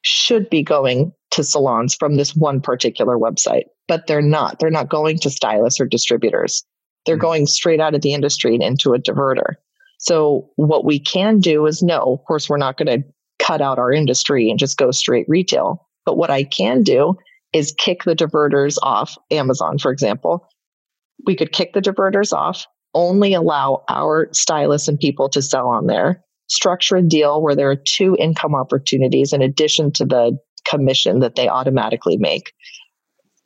[0.01, 4.59] should be going to salons from this one particular website, but they're not.
[4.59, 6.61] They're not going to stylists or distributors.
[7.05, 7.21] They're mm-hmm.
[7.21, 9.53] going straight out of the industry and into a diverter.
[9.97, 13.07] So what we can do is no, of course, we're not going to
[13.39, 15.87] cut out our industry and just go straight retail.
[16.05, 17.15] But what I can do
[17.53, 20.47] is kick the diverters off Amazon, for example.
[21.25, 25.87] We could kick the diverters off, only allow our stylists and people to sell on
[25.87, 30.37] there, structure a deal where there are two income opportunities in addition to the
[30.67, 32.53] commission that they automatically make.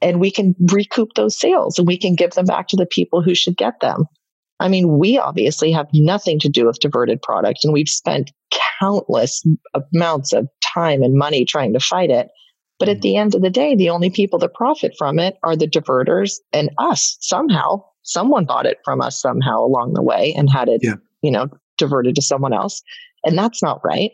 [0.02, 3.22] And we can recoup those sales and we can give them back to the people
[3.22, 4.06] who should get them.
[4.60, 8.32] I mean, we obviously have nothing to do with diverted product, and we've spent
[8.80, 9.44] countless
[9.94, 12.30] amounts of time and money trying to fight it.
[12.80, 13.02] But at mm.
[13.02, 16.40] the end of the day, the only people that profit from it are the diverters
[16.52, 17.18] and us.
[17.22, 20.96] Somehow, someone bought it from us somehow along the way and had it, yeah.
[21.22, 22.82] you know, diverted to someone else.
[23.24, 24.12] And that's not right.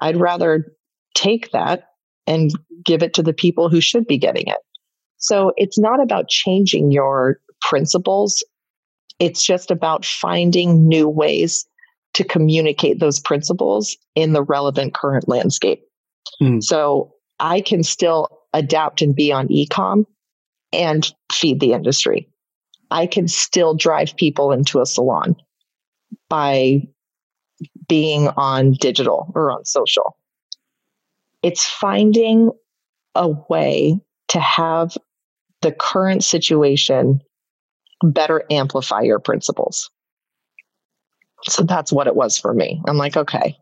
[0.00, 0.76] I'd rather
[1.14, 1.84] take that
[2.26, 2.50] and
[2.84, 4.58] give it to the people who should be getting it.
[5.18, 8.44] So it's not about changing your principles.
[9.18, 11.66] It's just about finding new ways
[12.14, 15.82] to communicate those principles in the relevant current landscape.
[16.40, 16.62] Mm.
[16.62, 20.06] So I can still adapt and be on ecom
[20.72, 22.28] and feed the industry.
[22.90, 25.36] I can still drive people into a salon
[26.28, 26.82] by
[27.88, 30.16] being on digital or on social.
[31.42, 32.50] It's finding
[33.14, 34.96] a way to have
[35.62, 37.20] the current situation
[38.02, 39.90] better amplify your principles.
[41.44, 42.80] So that's what it was for me.
[42.86, 43.56] I'm like, okay,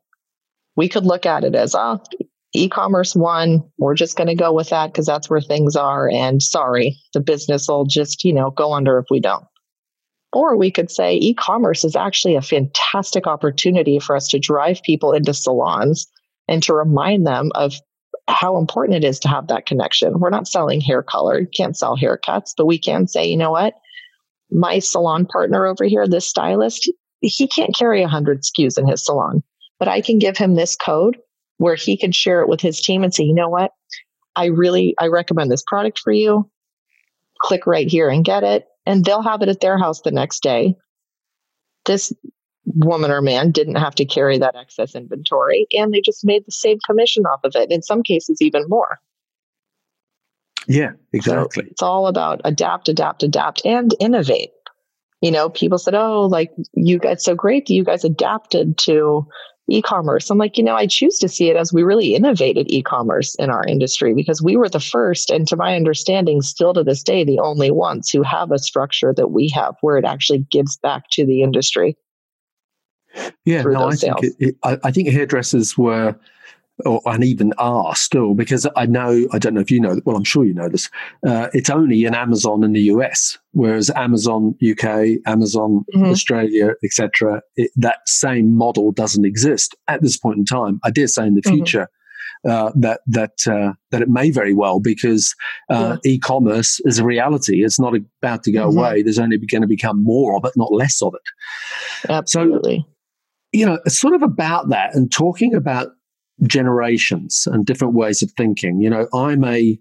[0.76, 2.00] we could look at it as, oh,
[2.54, 6.08] e-commerce won we're just going to go with that because that's where things are.
[6.10, 9.44] And sorry the business will just you know go under if we don't.
[10.32, 15.12] Or we could say e-commerce is actually a fantastic opportunity for us to drive people
[15.12, 16.06] into salons
[16.48, 17.74] and to remind them of
[18.28, 20.20] how important it is to have that connection.
[20.20, 21.40] We're not selling hair color.
[21.40, 23.74] You can't sell haircuts but we can say you know what?
[24.50, 26.90] My salon partner over here this stylist
[27.22, 29.42] he can't carry 100 SKUs in his salon
[29.78, 31.16] but i can give him this code
[31.62, 33.70] where he could share it with his team and say, you know what?
[34.34, 36.50] I really, I recommend this product for you.
[37.40, 38.66] Click right here and get it.
[38.84, 40.74] And they'll have it at their house the next day.
[41.84, 42.12] This
[42.66, 46.52] woman or man didn't have to carry that excess inventory and they just made the
[46.52, 47.70] same commission off of it.
[47.70, 48.98] In some cases, even more.
[50.66, 51.64] Yeah, exactly.
[51.64, 54.50] So it's all about adapt, adapt, adapt, and innovate.
[55.20, 59.28] You know, people said, oh, like you guys, so great that you guys adapted to
[59.68, 60.28] e-commerce.
[60.30, 63.50] I'm like, you know, I choose to see it as we really innovated e-commerce in
[63.50, 67.24] our industry because we were the first and to my understanding still to this day
[67.24, 71.04] the only ones who have a structure that we have where it actually gives back
[71.10, 71.96] to the industry.
[73.44, 76.16] Yeah, no, I think it, it, I, I think hairdressers were
[76.84, 80.16] or and even are still because I know I don't know if you know well
[80.16, 80.90] I'm sure you know this
[81.26, 86.04] uh, it's only in Amazon in the US whereas Amazon UK Amazon mm-hmm.
[86.04, 87.42] Australia etc
[87.76, 91.42] that same model doesn't exist at this point in time I dare say in the
[91.42, 91.56] mm-hmm.
[91.56, 91.88] future
[92.48, 95.34] uh, that that uh, that it may very well because
[95.70, 96.12] uh, yeah.
[96.12, 97.64] e-commerce is a reality.
[97.64, 98.78] It's not about to go mm-hmm.
[98.78, 99.02] away.
[99.02, 102.10] There's only going to become more of it, not less of it.
[102.10, 102.78] Absolutely.
[102.78, 102.86] So,
[103.52, 105.90] you know, it's sort of about that and talking about
[106.46, 108.80] generations and different ways of thinking.
[108.80, 109.78] You know, I'm a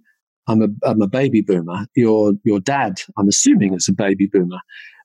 [0.48, 1.88] I'm a I'm a baby boomer.
[1.96, 4.60] Your your dad, I'm assuming, is a baby boomer.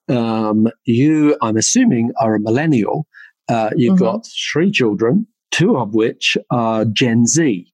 [0.08, 3.06] Um, you, I'm assuming, are a millennial.
[3.48, 4.04] Uh, you've mm-hmm.
[4.04, 7.66] got three children, two of which are Gen Z.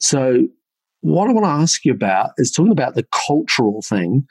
[0.00, 0.48] So,
[1.00, 4.26] what I want to ask you about is talking about the cultural thing.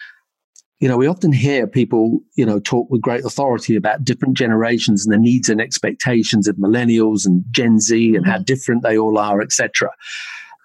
[0.83, 5.05] You know, we often hear people, you know, talk with great authority about different generations
[5.05, 8.29] and the needs and expectations of millennials and Gen Z and mm-hmm.
[8.29, 9.89] how different they all are, etc.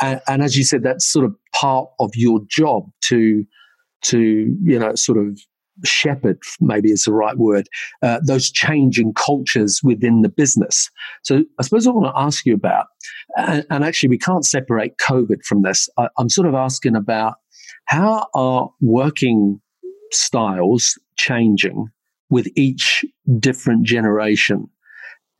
[0.02, 3.44] And, and as you said, that's sort of part of your job to
[4.06, 4.18] to
[4.60, 5.38] you know sort of
[5.84, 7.68] shepherd, maybe is the right word,
[8.02, 10.90] uh, those changing cultures within the business.
[11.22, 12.86] So I suppose I want to ask you about,
[13.36, 15.88] and, and actually we can't separate COVID from this.
[15.96, 17.36] I, I'm sort of asking about
[17.84, 19.60] how are working
[20.12, 21.88] styles changing
[22.30, 23.04] with each
[23.38, 24.68] different generation?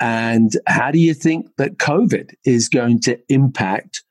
[0.01, 4.03] And how do you think that COVID is going to impact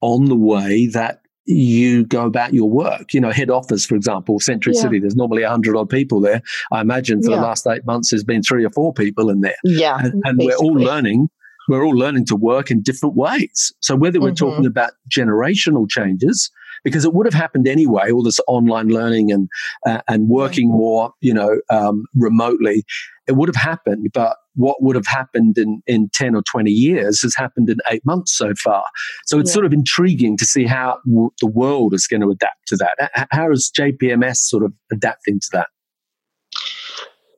[0.00, 3.12] on the way that you go about your work.
[3.12, 4.82] You know, head office, for example, Century yeah.
[4.82, 6.42] City, there's normally 100 odd people there.
[6.70, 7.36] I imagine for yeah.
[7.36, 9.56] the last eight months, there's been three or four people in there.
[9.64, 9.98] Yeah.
[9.98, 11.28] And, and we're all learning.
[11.68, 13.72] We're all learning to work in different ways.
[13.80, 14.46] So whether we're mm-hmm.
[14.46, 16.50] talking about generational changes,
[16.84, 19.48] because it would have happened anyway, all this online learning and
[19.86, 22.84] uh, and working more, you know, um, remotely,
[23.26, 24.08] it would have happened.
[24.12, 28.04] But what would have happened in, in 10 or 20 years has happened in eight
[28.04, 28.84] months so far.
[29.26, 29.54] So it's yeah.
[29.54, 33.28] sort of intriguing to see how w- the world is going to adapt to that.
[33.30, 35.68] How is JPMS sort of adapting to that?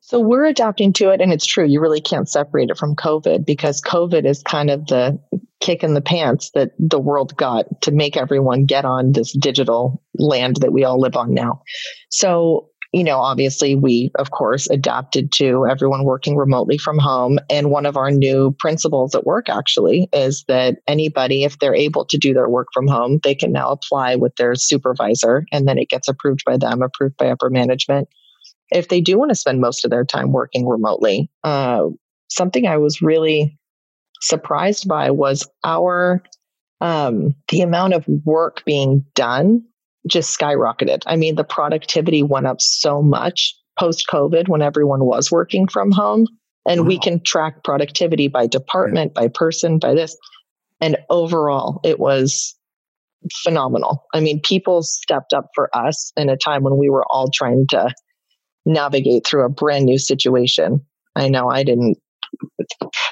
[0.06, 1.64] So we're adapting to it, and it's true.
[1.64, 5.18] You really can't separate it from COVID because COVID is kind of the
[5.60, 10.02] kick in the pants that the world got to make everyone get on this digital
[10.18, 11.62] land that we all live on now.
[12.10, 17.40] So you know, obviously we, of course, adapted to everyone working remotely from home.
[17.50, 22.04] And one of our new principles at work actually is that anybody, if they're able
[22.04, 25.76] to do their work from home, they can now apply with their supervisor and then
[25.76, 28.06] it gets approved by them, approved by upper management.
[28.74, 31.87] If they do want to spend most of their time working remotely, uh,
[32.28, 33.58] something I was really
[34.20, 36.22] surprised by was our
[36.80, 39.64] um, the amount of work being done
[40.06, 41.02] just skyrocketed.
[41.06, 45.90] I mean, the productivity went up so much post COVID when everyone was working from
[45.90, 46.26] home.
[46.66, 46.87] And wow.
[46.87, 49.22] we can track productivity by department, yeah.
[49.22, 50.16] by person, by this.
[50.80, 52.54] And overall, it was
[53.42, 54.04] phenomenal.
[54.12, 57.66] I mean, people stepped up for us in a time when we were all trying
[57.70, 57.90] to
[58.66, 60.85] navigate through a brand new situation.
[61.16, 61.98] I know I didn't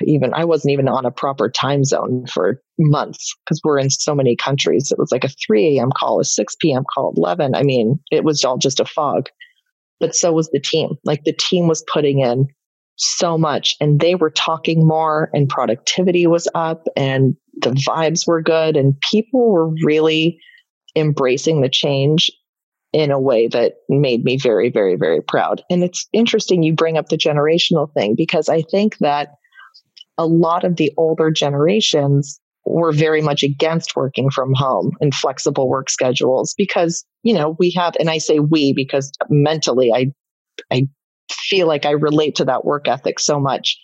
[0.04, 4.14] even I wasn't even on a proper time zone for months because we're in so
[4.14, 4.90] many countries.
[4.90, 5.90] It was like a 3 a.m.
[5.96, 6.84] call, a 6 p.m.
[6.92, 7.54] call, 11.
[7.54, 9.28] I mean, it was all just a fog.
[10.00, 10.96] But so was the team.
[11.04, 12.48] Like the team was putting in
[12.96, 18.42] so much and they were talking more and productivity was up and the vibes were
[18.42, 20.38] good and people were really
[20.94, 22.30] embracing the change
[22.92, 25.62] in a way that made me very, very, very proud.
[25.70, 29.34] And it's interesting you bring up the generational thing because I think that
[30.18, 35.68] a lot of the older generations were very much against working from home and flexible
[35.68, 40.12] work schedules because, you know, we have, and I say we because mentally I,
[40.70, 40.86] I
[41.30, 43.76] feel like I relate to that work ethic so much.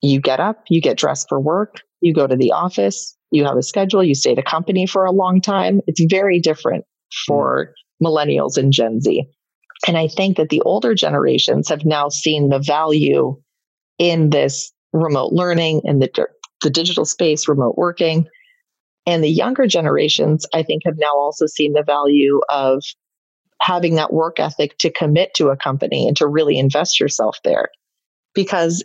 [0.00, 3.56] You get up, you get dressed for work, you go to the office, you have
[3.56, 5.80] a schedule, you stay at a company for a long time.
[5.86, 6.84] It's very different
[7.26, 9.24] for millennials and Gen Z.
[9.86, 13.36] And I think that the older generations have now seen the value
[13.98, 16.26] in this remote learning and the,
[16.62, 18.26] the digital space, remote working.
[19.06, 22.82] And the younger generations, I think, have now also seen the value of
[23.60, 27.68] having that work ethic to commit to a company and to really invest yourself there.
[28.34, 28.84] Because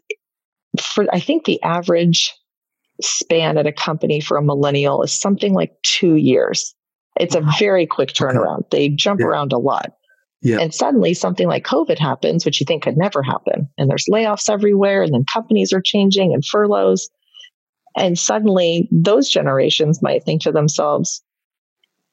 [0.80, 2.34] for, I think the average
[3.02, 6.76] span at a company for a millennial is something like two years.
[7.20, 8.70] It's a very quick turnaround.
[8.72, 9.28] They jump yeah.
[9.28, 9.94] around a lot.
[10.42, 10.60] Yeah.
[10.60, 13.70] And suddenly something like COVID happens, which you think could never happen.
[13.78, 17.10] And there's layoffs everywhere, and then companies are changing and furloughs.
[17.96, 21.22] And suddenly those generations might think to themselves,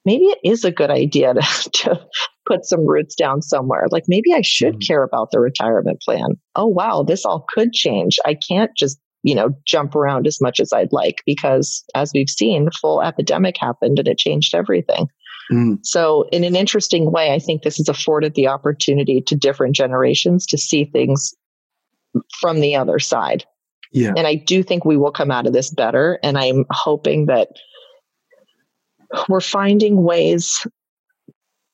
[0.05, 1.41] maybe it is a good idea to,
[1.73, 2.07] to
[2.47, 3.87] put some roots down somewhere.
[3.91, 4.87] Like maybe I should mm-hmm.
[4.87, 6.35] care about the retirement plan.
[6.55, 8.19] Oh, wow, this all could change.
[8.27, 12.31] I can't just you know, jump around as much as I'd like because as we've
[12.31, 15.09] seen, the full epidemic happened and it changed everything.
[15.51, 15.79] Mm.
[15.83, 20.47] So, in an interesting way, I think this has afforded the opportunity to different generations
[20.47, 21.35] to see things
[22.41, 23.45] from the other side.
[23.93, 24.13] Yeah.
[24.17, 26.19] And I do think we will come out of this better.
[26.23, 27.49] And I'm hoping that
[29.29, 30.67] we're finding ways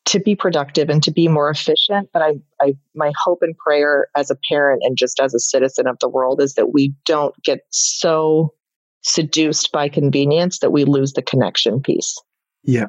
[0.07, 2.11] to be productive and to be more efficient.
[2.13, 5.87] But I, I, my hope and prayer as a parent and just as a citizen
[5.87, 8.53] of the world is that we don't get so
[9.03, 12.15] seduced by convenience that we lose the connection piece.
[12.63, 12.87] Yeah.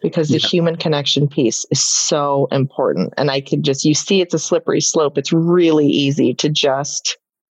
[0.00, 0.48] Because the yeah.
[0.48, 3.14] human connection piece is so important.
[3.16, 5.16] And I could just, you see, it's a slippery slope.
[5.16, 7.16] It's really easy to just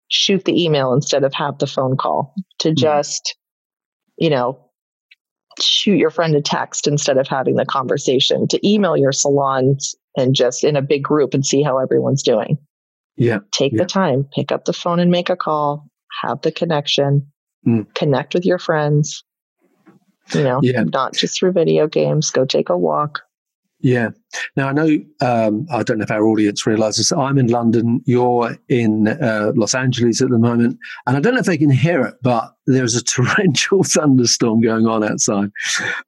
[0.10, 2.76] shoot the email instead of have the phone call, to mm-hmm.
[2.76, 3.36] just,
[4.18, 4.60] you know,
[5.62, 10.36] shoot your friend a text instead of having the conversation, to email your salons and
[10.36, 12.58] just in a big group and see how everyone's doing.
[13.18, 13.39] Yeah.
[13.51, 13.84] Take yeah.
[13.84, 15.88] the time, pick up the phone and make a call,
[16.24, 17.32] have the connection,
[17.66, 17.86] mm.
[17.95, 19.24] connect with your friends,
[20.34, 20.84] you know, yeah.
[20.84, 23.22] not just through video games, go take a walk.
[23.80, 24.10] Yeah.
[24.56, 28.02] Now I know um, I don't know if our audience realizes I'm in London.
[28.06, 31.70] You're in uh, Los Angeles at the moment, and I don't know if they can
[31.70, 35.52] hear it, but there's a torrential thunderstorm going on outside.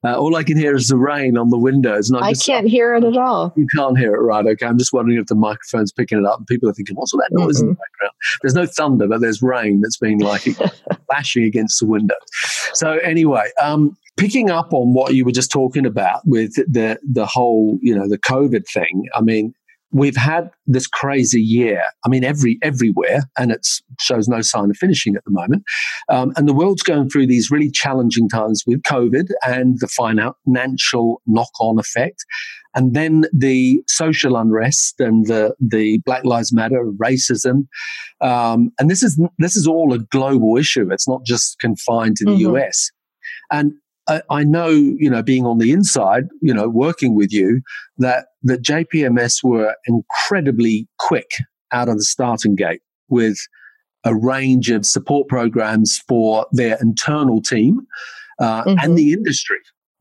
[0.04, 2.68] Uh, all I can hear is the rain on the windows, and i just, can't
[2.68, 3.54] hear it at all.
[3.56, 4.46] You can't hear it, right?
[4.46, 4.66] Okay.
[4.66, 7.20] I'm just wondering if the microphone's picking it up, and people are thinking, "What's all
[7.20, 7.66] that noise mm-hmm.
[7.66, 10.42] in the background?" There's no thunder, but there's rain that's being like
[11.10, 12.16] flashing against the window.
[12.74, 17.26] So anyway, um, picking up on what you were just talking about with the the
[17.26, 19.54] whole you know the covid thing i mean
[19.92, 23.66] we've had this crazy year i mean every everywhere and it
[24.00, 25.64] shows no sign of finishing at the moment.
[26.10, 31.22] Um, and the world's going through these really challenging times with covid and the financial
[31.26, 32.26] knock-on effect.
[32.76, 37.68] And then the social unrest and the the black lives matter racism.
[38.22, 40.92] Um, and this is this is all a global issue.
[40.92, 42.68] It's not just confined to the mm-hmm.
[42.68, 42.92] us
[43.52, 43.74] and
[44.08, 47.62] I, I know, you know, being on the inside, you know, working with you,
[47.98, 51.32] that that JPMS were incredibly quick
[51.72, 53.38] out of the starting gate with
[54.04, 57.82] a range of support programs for their internal team
[58.40, 58.78] uh, mm-hmm.
[58.82, 59.58] and the industry.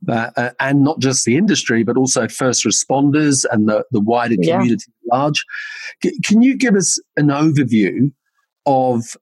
[0.09, 4.37] Uh, uh, and not just the industry, but also first responders and the, the wider
[4.37, 5.15] community yeah.
[5.15, 5.45] at large.
[6.05, 8.13] C- can you give us an overview
[8.67, 9.17] of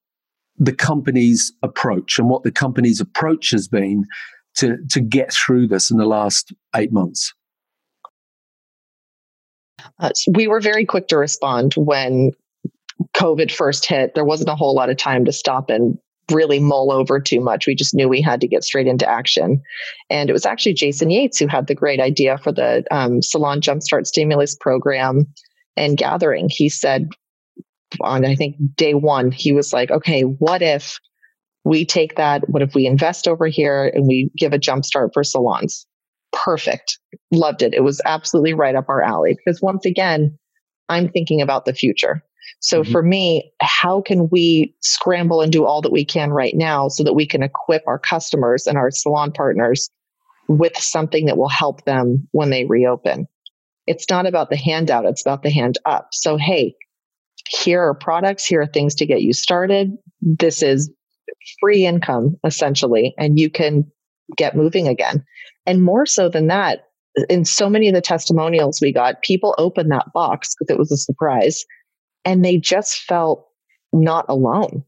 [0.59, 4.05] the company's approach and what the company's approach has been
[4.57, 7.35] to, to get through this in the last eight months?
[9.99, 12.31] Uh, we were very quick to respond when
[13.17, 14.15] COVID first hit.
[14.15, 15.99] There wasn't a whole lot of time to stop and
[16.31, 17.67] really mull over too much.
[17.67, 19.61] We just knew we had to get straight into action.
[20.09, 23.61] And it was actually Jason Yates who had the great idea for the um, Salon
[23.61, 25.27] Jumpstart Stimulus Program
[25.77, 26.49] and gathering.
[26.51, 27.09] He said
[28.01, 30.99] on, I think, day one, he was like, okay, what if
[31.65, 32.49] we take that.
[32.49, 35.87] What if we invest over here and we give a jump start for salons?
[36.33, 36.99] Perfect.
[37.33, 37.75] Loved it.
[37.75, 40.39] It was absolutely right up our alley because once again,
[40.89, 42.23] I'm thinking about the future.
[42.61, 42.93] So mm-hmm.
[42.93, 47.03] for me, how can we scramble and do all that we can right now so
[47.05, 49.89] that we can equip our customers and our salon partners
[50.49, 53.27] with something that will help them when they reopen?
[53.87, 56.09] It's not about the handout, it's about the hand up.
[56.13, 56.75] So, hey,
[57.49, 59.93] here are products, here are things to get you started.
[60.21, 60.91] This is
[61.61, 63.91] free income essentially, and you can
[64.37, 65.25] get moving again.
[65.67, 66.87] And more so than that,
[67.29, 70.91] in so many of the testimonials we got, people opened that box because it was
[70.91, 71.65] a surprise
[72.25, 73.47] and they just felt
[73.93, 74.83] not alone.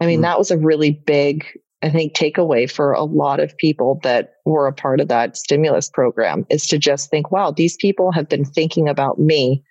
[0.00, 0.22] I mean, mm.
[0.22, 1.46] that was a really big,
[1.82, 5.88] I think, takeaway for a lot of people that were a part of that stimulus
[5.88, 9.62] program is to just think, wow, these people have been thinking about me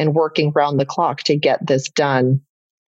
[0.00, 2.40] and working round the clock to get this done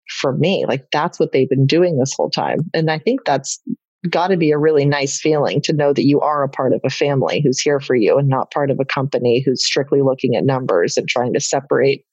[0.09, 0.65] for me.
[0.67, 2.59] Like that's what they've been doing this whole time.
[2.75, 3.61] And I think that's
[4.09, 6.81] got to be a really nice feeling to know that you are a part of
[6.85, 10.37] a family who's here for you and not part of a company who's strictly looking
[10.37, 12.05] at numbers and trying to separate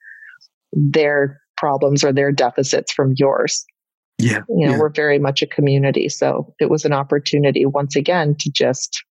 [0.71, 3.63] their problems or their deficits from yours.
[4.17, 4.41] Yeah.
[4.49, 4.79] You know, yeah.
[4.79, 6.09] we're very much a community.
[6.09, 9.03] So it was an opportunity once again to just,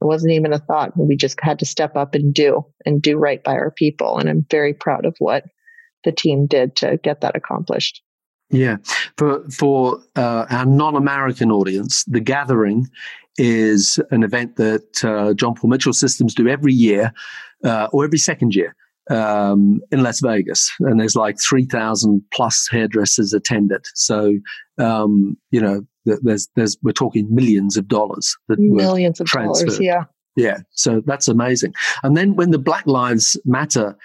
[0.00, 0.92] it wasn't even a thought.
[0.96, 4.18] We just had to step up and do and do right by our people.
[4.18, 5.44] And I'm very proud of what
[6.04, 8.02] the team did to get that accomplished.
[8.50, 8.76] Yeah,
[9.16, 12.86] for for uh, our non-American audience, the Gathering
[13.38, 17.12] is an event that uh, John Paul Mitchell Systems do every year
[17.64, 18.76] uh, or every second year
[19.10, 23.86] um, in Las Vegas, and there's like three thousand plus hairdressers attended.
[23.94, 24.34] So
[24.78, 29.66] um, you know, there's there's we're talking millions of dollars that millions of transferred.
[29.66, 30.04] dollars, yeah,
[30.36, 30.58] yeah.
[30.72, 31.74] So that's amazing.
[32.02, 33.96] And then when the Black Lives Matter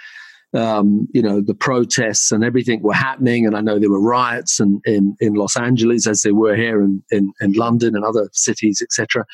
[0.54, 3.46] um, you know, the protests and everything were happening.
[3.46, 6.82] And I know there were riots in, in, in Los Angeles as there were here
[6.82, 9.26] in, in, in London and other cities, etc.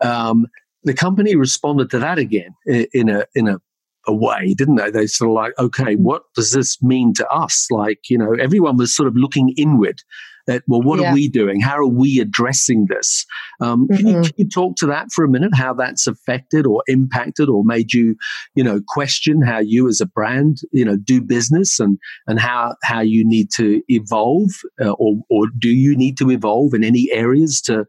[0.00, 0.46] Um,
[0.84, 3.58] the company responded to that again in a, in a,
[4.06, 4.90] a way, didn't they?
[4.90, 7.66] They sort of like, okay, what does this mean to us?
[7.70, 10.00] Like, you know, everyone was sort of looking inward
[10.48, 11.10] That well, what yeah.
[11.10, 11.60] are we doing?
[11.60, 13.24] How are we addressing this?
[13.60, 13.96] Um, mm-hmm.
[13.96, 14.22] can, you, mm-hmm.
[14.22, 15.52] can, you, talk to that for a minute?
[15.54, 18.16] How that's affected or impacted or made you,
[18.56, 22.74] you know, question how you as a brand, you know, do business and and how
[22.82, 27.08] how you need to evolve uh, or or do you need to evolve in any
[27.12, 27.84] areas to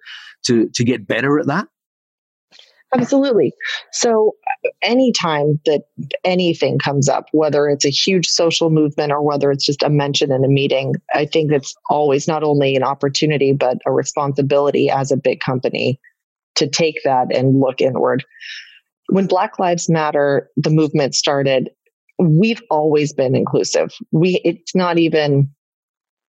[0.46, 1.68] to to get better at that?
[2.94, 3.54] Absolutely.
[3.92, 4.36] So,
[4.82, 5.84] anytime that
[6.24, 10.32] anything comes up, whether it's a huge social movement or whether it's just a mention
[10.32, 15.12] in a meeting, I think it's always not only an opportunity, but a responsibility as
[15.12, 16.00] a big company
[16.56, 18.26] to take that and look inward.
[19.10, 21.70] When Black Lives Matter, the movement started,
[22.18, 23.92] we've always been inclusive.
[24.12, 25.50] We, it's not even,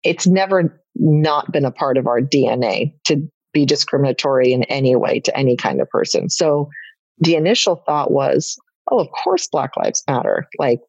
[0.03, 5.20] it's never not been a part of our DNA to be discriminatory in any way
[5.22, 6.30] to any kind of person.
[6.30, 6.70] So
[7.18, 8.58] the initial thought was,
[8.91, 10.47] oh, of course, Black Lives Matter.
[10.58, 10.80] Like,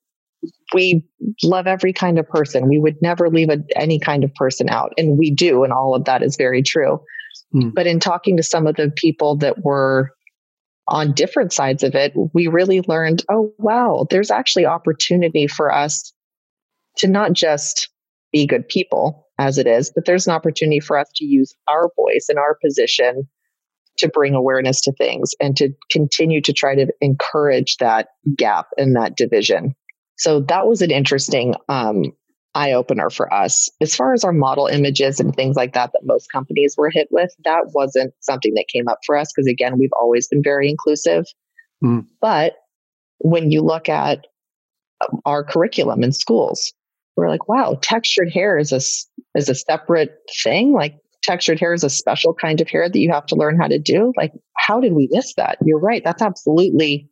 [0.72, 1.04] we
[1.42, 2.68] love every kind of person.
[2.68, 4.92] We would never leave a, any kind of person out.
[4.96, 5.64] And we do.
[5.64, 7.00] And all of that is very true.
[7.54, 7.74] Mm.
[7.74, 10.10] But in talking to some of the people that were
[10.88, 16.12] on different sides of it, we really learned oh, wow, there's actually opportunity for us
[16.96, 17.88] to not just
[18.32, 21.90] be good people, as it is, but there's an opportunity for us to use our
[21.96, 23.26] voice and our position
[23.96, 28.94] to bring awareness to things and to continue to try to encourage that gap and
[28.94, 29.74] that division.
[30.16, 32.12] So that was an interesting um,
[32.54, 33.70] eye opener for us.
[33.80, 37.08] As far as our model images and things like that, that most companies were hit
[37.10, 40.68] with, that wasn't something that came up for us because, again, we've always been very
[40.68, 41.24] inclusive.
[41.82, 42.06] Mm.
[42.20, 42.56] But
[43.18, 44.26] when you look at
[45.24, 46.74] our curriculum in schools,
[47.20, 48.80] we're like, wow, textured hair is a
[49.38, 50.72] is a separate thing.
[50.72, 53.68] Like textured hair is a special kind of hair that you have to learn how
[53.68, 54.12] to do.
[54.16, 55.58] Like, how did we miss that?
[55.64, 56.02] You're right.
[56.04, 57.08] That's absolutely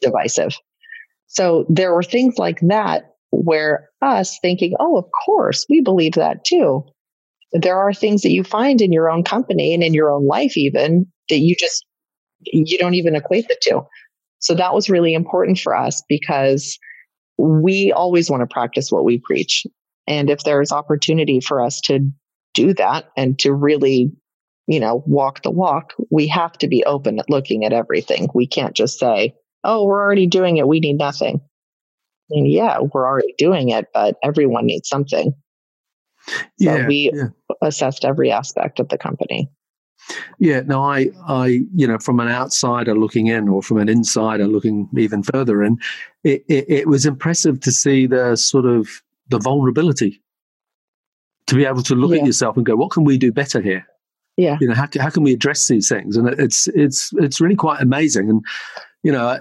[0.00, 0.54] divisive.
[1.26, 6.44] So there were things like that where us thinking, oh, of course, we believe that
[6.44, 6.84] too.
[7.52, 10.56] There are things that you find in your own company and in your own life,
[10.56, 11.84] even that you just
[12.40, 13.82] you don't even equate the two.
[14.40, 16.78] So that was really important for us because
[17.38, 19.66] we always want to practice what we preach.
[20.06, 22.10] And if there's opportunity for us to
[22.54, 24.10] do that and to really,
[24.66, 28.28] you know, walk the walk, we have to be open at looking at everything.
[28.34, 29.34] We can't just say,
[29.64, 30.66] oh, we're already doing it.
[30.66, 31.40] We need nothing.
[32.30, 35.32] And yeah, we're already doing it, but everyone needs something.
[36.28, 37.28] So yeah, we yeah.
[37.62, 39.50] assessed every aspect of the company.
[40.38, 44.46] Yeah, no, I, I, you know, from an outsider looking in, or from an insider
[44.46, 45.78] looking even further in,
[46.24, 48.88] it, it, it was impressive to see the sort of
[49.28, 50.22] the vulnerability
[51.46, 52.18] to be able to look yeah.
[52.18, 53.86] at yourself and go, what can we do better here?
[54.36, 56.16] Yeah, you know, how, how can we address these things?
[56.16, 58.30] And it's it's it's really quite amazing.
[58.30, 58.44] And
[59.02, 59.36] you know,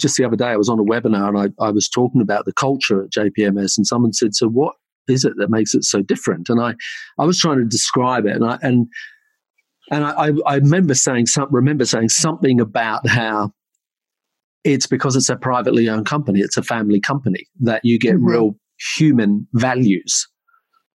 [0.00, 2.44] just the other day I was on a webinar and I, I was talking about
[2.44, 4.74] the culture at JPMS, and someone said, "So what
[5.06, 6.74] is it that makes it so different?" And I
[7.20, 8.88] I was trying to describe it, and I and
[9.92, 13.52] and I, I remember saying some, remember saying something about how
[14.64, 18.26] it's because it's a privately owned company, it's a family company that you get mm-hmm.
[18.26, 18.56] real
[18.96, 20.26] human values.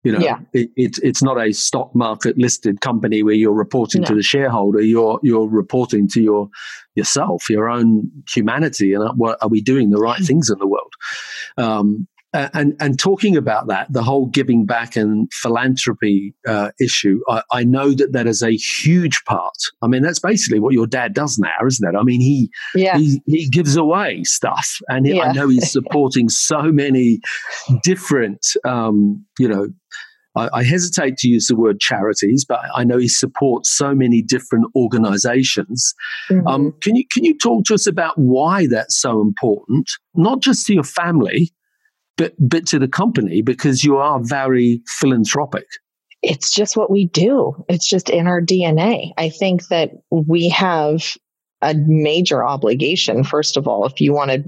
[0.03, 0.39] You know, yeah.
[0.51, 4.07] it, it, it's not a stock market listed company where you're reporting no.
[4.09, 4.81] to the shareholder.
[4.81, 6.49] You're you're reporting to your
[6.95, 10.25] yourself, your own humanity, and what are we doing the right mm-hmm.
[10.25, 10.93] things in the world?
[11.57, 17.43] Um, and and talking about that, the whole giving back and philanthropy uh, issue, I,
[17.51, 19.55] I, know that that is a huge part.
[19.81, 21.97] I mean, that's basically what your dad does now, isn't it?
[21.97, 22.97] I mean, he yeah.
[22.97, 25.21] he, he gives away stuff, and yeah.
[25.21, 27.19] I know he's supporting so many
[27.83, 29.67] different, um, you know.
[30.35, 34.23] I, I hesitate to use the word charities, but I know he supports so many
[34.23, 35.93] different organizations.
[36.27, 36.47] Mm-hmm.
[36.47, 40.65] Um, can you can you talk to us about why that's so important, not just
[40.65, 41.51] to your family,
[42.17, 45.65] but but to the company because you are very philanthropic.
[46.21, 47.53] It's just what we do.
[47.67, 51.15] It's just in our dna i think that we have
[51.61, 54.43] a major obligation first of all if you want to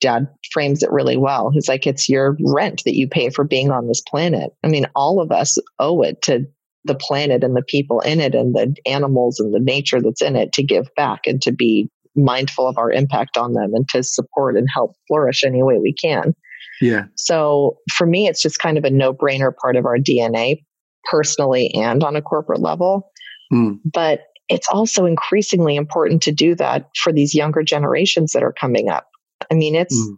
[0.00, 1.50] dad frames it really well.
[1.50, 4.52] He's like it's your rent that you pay for being on this planet.
[4.62, 6.46] I mean all of us owe it to
[6.84, 10.36] the planet and the people in it and the animals and the nature that's in
[10.36, 14.02] it to give back and to be mindful of our impact on them and to
[14.02, 16.34] support and help flourish any way we can
[16.80, 17.04] yeah.
[17.16, 20.58] So for me, it's just kind of a no brainer part of our DNA,
[21.04, 23.10] personally and on a corporate level.
[23.52, 23.78] Mm.
[23.84, 28.88] But it's also increasingly important to do that for these younger generations that are coming
[28.88, 29.08] up.
[29.50, 30.16] I mean, it's, mm.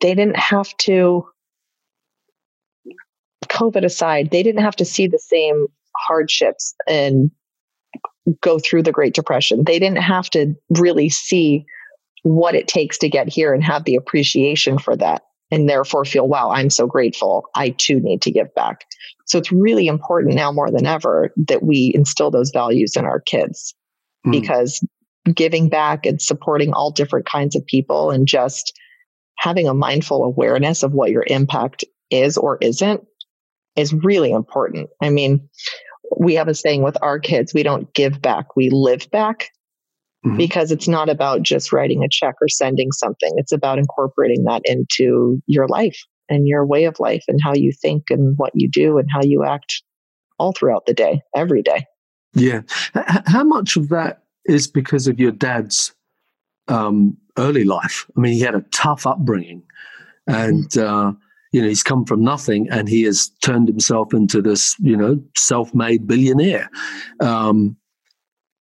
[0.00, 1.26] they didn't have to,
[3.44, 5.66] COVID aside, they didn't have to see the same
[5.96, 7.30] hardships and
[8.42, 9.64] go through the Great Depression.
[9.64, 11.64] They didn't have to really see
[12.24, 16.28] what it takes to get here and have the appreciation for that and therefore feel,
[16.28, 17.48] wow, I'm so grateful.
[17.54, 18.84] I too need to give back.
[19.26, 23.20] So it's really important now more than ever that we instill those values in our
[23.20, 23.74] kids
[24.26, 24.32] mm.
[24.32, 24.84] because
[25.34, 28.72] giving back and supporting all different kinds of people and just
[29.36, 33.02] having a mindful awareness of what your impact is or isn't
[33.76, 34.88] is really important.
[35.02, 35.48] I mean,
[36.18, 39.50] we have a saying with our kids, we don't give back, we live back.
[40.26, 40.36] Mm-hmm.
[40.36, 43.32] Because it's not about just writing a check or sending something.
[43.36, 45.96] It's about incorporating that into your life
[46.28, 49.22] and your way of life and how you think and what you do and how
[49.22, 49.82] you act
[50.38, 51.84] all throughout the day, every day.
[52.34, 52.62] Yeah.
[53.26, 55.94] How much of that is because of your dad's
[56.68, 58.06] um, early life?
[58.16, 59.62] I mean, he had a tough upbringing
[60.26, 61.08] and, mm-hmm.
[61.08, 61.12] uh,
[61.52, 65.22] you know, he's come from nothing and he has turned himself into this, you know,
[65.34, 66.68] self made billionaire.
[67.20, 67.77] Um,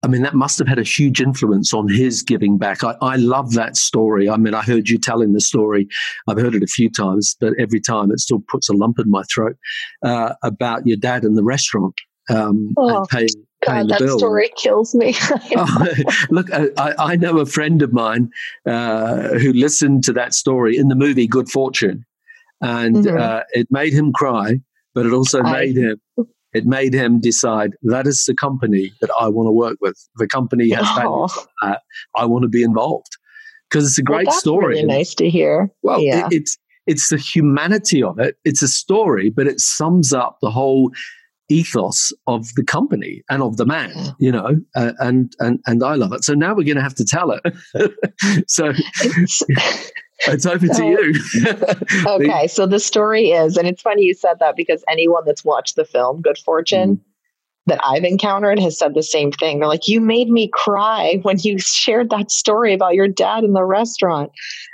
[0.04, 2.84] I mean, that must have had a huge influence on his giving back.
[2.84, 4.30] I, I, love that story.
[4.30, 5.88] I mean, I heard you telling the story.
[6.28, 9.10] I've heard it a few times, but every time it still puts a lump in
[9.10, 9.56] my throat
[10.04, 11.96] uh, about your dad in the restaurant
[12.30, 13.28] um, oh, and paying,
[13.66, 14.20] paying God, that bill.
[14.20, 15.16] story kills me.
[15.56, 15.88] oh,
[16.30, 18.30] look, I, I, know a friend of mine
[18.66, 22.06] uh, who listened to that story in the movie Good Fortune
[22.64, 23.18] and mm-hmm.
[23.18, 24.60] uh, it made him cry,
[24.94, 26.02] but it also I, made him
[26.54, 29.98] it made him decide that is the company that I want to work with.
[30.18, 31.28] The company has oh.
[31.62, 31.78] values.
[32.16, 33.18] I want to be involved
[33.70, 34.76] because it's a great well, story.
[34.76, 35.72] Really nice to hear.
[35.82, 36.28] Well, yeah.
[36.28, 38.38] it, it's it's the humanity of it.
[38.44, 40.92] It's a story, but it sums up the whole
[41.50, 45.94] ethos of the company and of the man you know uh, and and and i
[45.94, 47.44] love it so now we're going to have to tell it
[48.48, 49.44] so it's
[50.28, 51.14] over so, to you.
[52.08, 55.76] okay, so the story is, and it's funny you said that because anyone that's watched
[55.76, 57.02] the film Good Fortune mm.
[57.68, 59.60] that I've encountered has said the same thing.
[59.60, 63.54] They're like, "You made me cry when you shared that story about your dad in
[63.54, 64.32] the restaurant."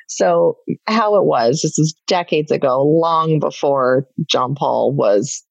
[0.08, 5.44] So how it was, this is decades ago, long before John Paul was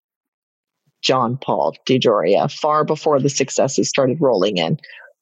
[1.03, 4.79] John Paul DeJoria, far before the successes started rolling in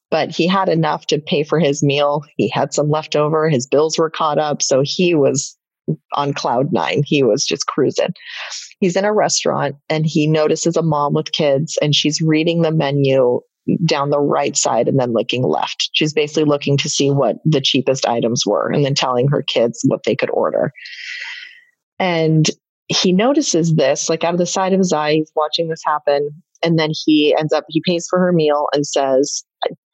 [0.09, 2.23] but he had enough to pay for his meal.
[2.37, 3.49] He had some left over.
[3.49, 4.61] His bills were caught up.
[4.61, 5.57] So he was
[6.13, 7.01] on cloud nine.
[7.05, 8.13] He was just cruising.
[8.79, 12.71] He's in a restaurant and he notices a mom with kids and she's reading the
[12.71, 13.39] menu
[13.85, 15.89] down the right side and then looking left.
[15.93, 19.81] She's basically looking to see what the cheapest items were and then telling her kids
[19.87, 20.71] what they could order.
[21.99, 22.49] And
[22.87, 26.29] he notices this, like out of the side of his eye, he's watching this happen.
[26.63, 29.43] And then he ends up, he pays for her meal and says,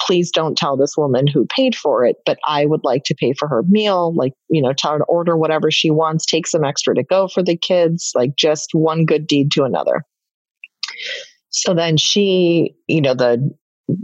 [0.02, 3.34] please don't tell this woman who paid for it, but I would like to pay
[3.38, 6.64] for her meal, like, you know, tell her to order whatever she wants, take some
[6.64, 10.04] extra to go for the kids, like just one good deed to another.
[11.50, 13.52] So then she, you know, the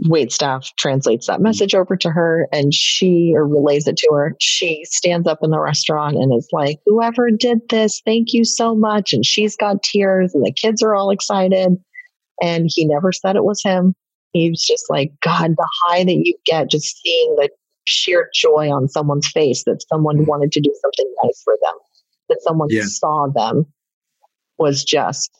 [0.08, 1.44] wait staff translates that mm-hmm.
[1.44, 4.34] message over to her and she or relays it to her.
[4.40, 8.74] She stands up in the restaurant and is like, whoever did this, thank you so
[8.74, 9.12] much.
[9.12, 11.76] And she's got tears and the kids are all excited.
[12.42, 13.94] And he never said it was him.
[14.32, 17.48] He was just like, God, the high that you get just seeing the
[17.84, 21.74] sheer joy on someone's face that someone wanted to do something nice for them,
[22.28, 22.82] that someone yeah.
[22.84, 23.66] saw them
[24.58, 25.30] was just,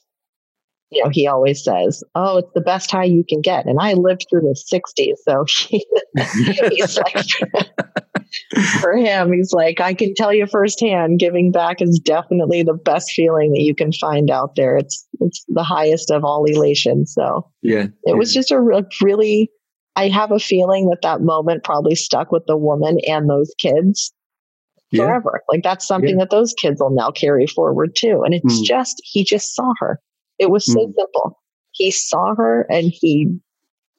[0.90, 3.66] you know, he always says, Oh, it's the best high you can get.
[3.66, 5.16] And I lived through the 60s.
[5.24, 5.86] So he,
[6.70, 7.26] he's like,
[8.80, 13.12] for him, he's like, I can tell you firsthand, giving back is definitely the best
[13.12, 14.76] feeling that you can find out there.
[14.76, 17.06] It's it's the highest of all elation.
[17.06, 18.14] So yeah, it yeah.
[18.14, 19.50] was just a re- really.
[19.96, 24.12] I have a feeling that that moment probably stuck with the woman and those kids
[24.92, 25.04] yeah.
[25.04, 25.42] forever.
[25.50, 26.24] Like that's something yeah.
[26.24, 28.22] that those kids will now carry forward too.
[28.24, 28.64] And it's mm.
[28.64, 30.00] just he just saw her.
[30.40, 30.94] It was so mm.
[30.96, 31.38] simple.
[31.70, 33.28] He saw her and he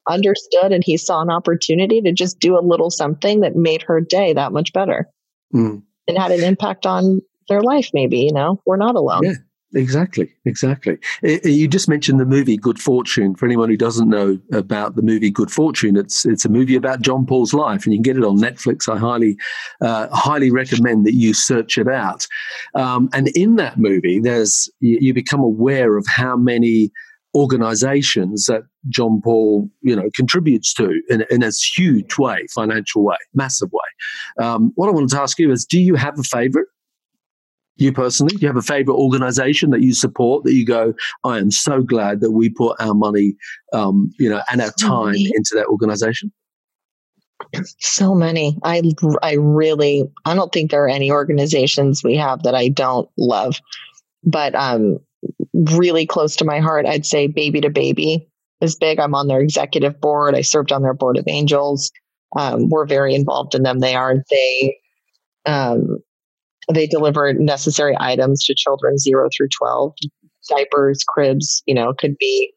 [0.09, 4.01] understood and he saw an opportunity to just do a little something that made her
[4.01, 5.07] day that much better
[5.53, 5.81] mm.
[6.07, 9.33] and had an impact on their life maybe you know we're not alone yeah
[9.74, 14.95] exactly exactly you just mentioned the movie good fortune for anyone who doesn't know about
[14.95, 18.03] the movie good fortune it's it's a movie about john paul's life and you can
[18.03, 19.38] get it on netflix i highly
[19.82, 22.28] uh, highly recommend that you search it out
[22.76, 26.91] um, and in that movie there's you, you become aware of how many
[27.34, 33.15] organizations that John Paul, you know, contributes to in, in a huge way, financial way,
[33.34, 34.45] massive way.
[34.45, 36.67] Um, what I wanted to ask you is, do you have a favorite?
[37.78, 40.93] You personally, do you have a favorite organization that you support that you go,
[41.24, 43.36] I am so glad that we put our money,
[43.74, 46.32] um, you know, and our time into that organization?
[47.80, 48.57] So many.
[48.63, 48.82] I,
[49.24, 53.59] I really, I don't think there are any organizations we have that I don't love.
[54.24, 54.99] But um,
[55.53, 58.30] really close to my heart, I'd say Baby to Baby
[58.61, 58.99] is big.
[58.99, 60.36] I'm on their executive board.
[60.36, 61.91] I served on their board of angels.
[62.38, 63.80] Um, we're very involved in them.
[63.80, 64.78] They are they
[65.45, 65.99] um,
[66.74, 69.93] they deliver necessary items to children zero through 12,
[70.49, 72.53] diapers, cribs, you know, could be.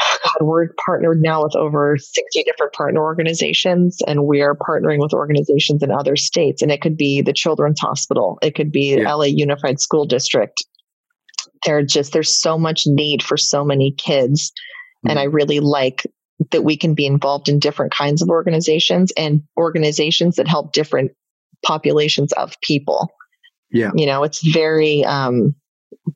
[0.00, 5.12] God, we're partnered now with over 60 different partner organizations, and we are partnering with
[5.12, 6.62] organizations in other states.
[6.62, 9.12] And it could be the Children's Hospital, it could be yeah.
[9.12, 10.64] LA Unified School District.
[11.66, 15.10] There just there's so much need for so many kids, mm-hmm.
[15.10, 16.04] and I really like
[16.52, 21.10] that we can be involved in different kinds of organizations and organizations that help different
[21.64, 23.08] populations of people.
[23.70, 23.90] Yeah.
[23.94, 25.54] You know, it's very, um,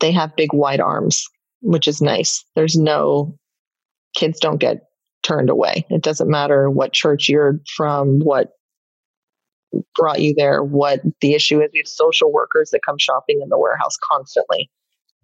[0.01, 1.25] they have big, wide arms,
[1.61, 2.45] which is nice.
[2.55, 3.37] There's no,
[4.17, 4.85] kids don't get
[5.23, 5.87] turned away.
[5.91, 8.53] It doesn't matter what church you're from, what
[9.95, 11.71] brought you there, what the issue is.
[11.73, 14.71] We have social workers that come shopping in the warehouse constantly,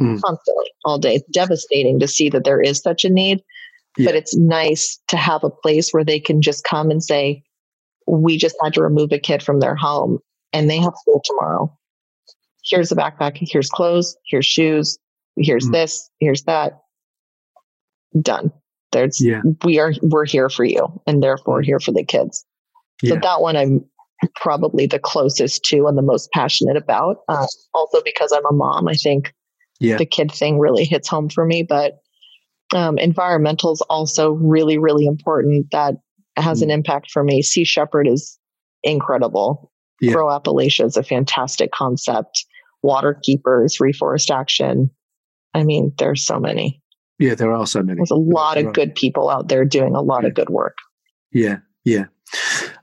[0.01, 0.21] mm.
[0.21, 1.17] constantly, all day.
[1.17, 3.43] It's devastating to see that there is such a need,
[3.97, 4.07] yeah.
[4.07, 7.43] but it's nice to have a place where they can just come and say,
[8.09, 10.19] we just had to remove a kid from their home
[10.53, 11.77] and they have school tomorrow.
[12.65, 14.99] Here's a backpack, here's clothes, here's shoes,
[15.37, 15.73] here's mm-hmm.
[15.73, 16.81] this, here's that.
[18.21, 18.53] Done.
[18.93, 19.43] There's yeah.
[19.65, 22.45] we are we're here for you and therefore here for the kids.
[23.03, 23.15] Yeah.
[23.15, 23.85] So that one I'm
[24.35, 27.19] probably the closest to and the most passionate about.
[27.29, 29.35] Uh, also because I'm a mom, I think
[29.79, 29.99] yeah.
[29.99, 31.63] the kid thing really hits home for me.
[31.63, 31.99] But
[32.75, 35.71] um, environmental is also really, really important.
[35.71, 35.97] That
[36.43, 36.75] has an mm.
[36.75, 37.43] impact for me.
[37.43, 38.39] Sea Shepherd is
[38.83, 39.71] incredible.
[40.01, 40.13] Yeah.
[40.13, 42.45] Grow Appalachia is a fantastic concept.
[42.83, 44.91] Water Keepers, Reforest Action.
[45.55, 46.81] I mean, there's so many.
[47.19, 47.97] Yeah, there are so many.
[47.97, 50.29] There's a lot of good people out there doing a lot yeah.
[50.29, 50.79] of good work.
[51.33, 52.05] Yeah, yeah.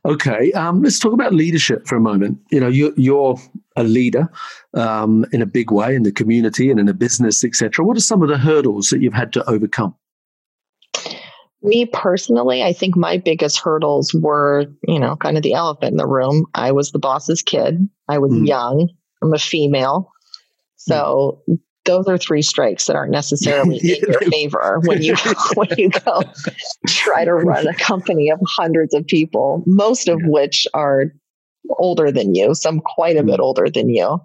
[0.03, 2.37] Okay, um, let's talk about leadership for a moment.
[2.51, 3.37] You know, you're, you're
[3.75, 4.29] a leader
[4.73, 7.85] um, in a big way in the community and in a business, etc.
[7.85, 9.95] What are some of the hurdles that you've had to overcome?
[11.65, 15.97] Me personally, I think my biggest hurdles were, you know, kind of the elephant in
[15.97, 16.45] the room.
[16.53, 17.87] I was the boss's kid.
[18.07, 18.47] I was mm.
[18.47, 18.89] young.
[19.21, 20.11] I'm a female.
[20.77, 21.59] So mm.
[21.85, 25.15] those are three strikes that aren't necessarily in your favor when you
[25.55, 26.23] when you go
[26.87, 31.05] try to run a company of hundreds of people, most of which are
[31.77, 33.27] older than you, some quite a mm.
[33.27, 34.19] bit older than you.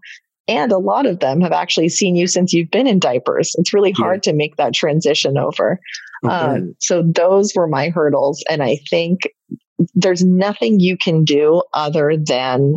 [0.49, 3.55] And a lot of them have actually seen you since you've been in diapers.
[3.57, 4.33] It's really hard yeah.
[4.33, 5.79] to make that transition over.
[6.25, 6.35] Okay.
[6.35, 8.45] Um, so those were my hurdles.
[8.49, 9.21] And I think
[9.95, 12.77] there's nothing you can do other than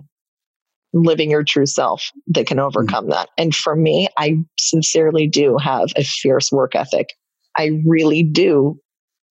[0.94, 3.12] living your true self that can overcome mm-hmm.
[3.12, 3.30] that.
[3.38, 7.10] And for me, I sincerely do have a fierce work ethic.
[7.58, 8.80] I really do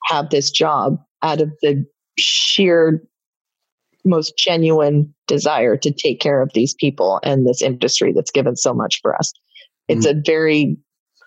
[0.07, 1.85] have this job out of the
[2.19, 3.03] sheer
[4.05, 8.75] most genuine desire to take care of these people and this industry that's given so
[8.75, 9.33] much for us.
[9.89, 10.19] It's mm-hmm.
[10.19, 10.77] a very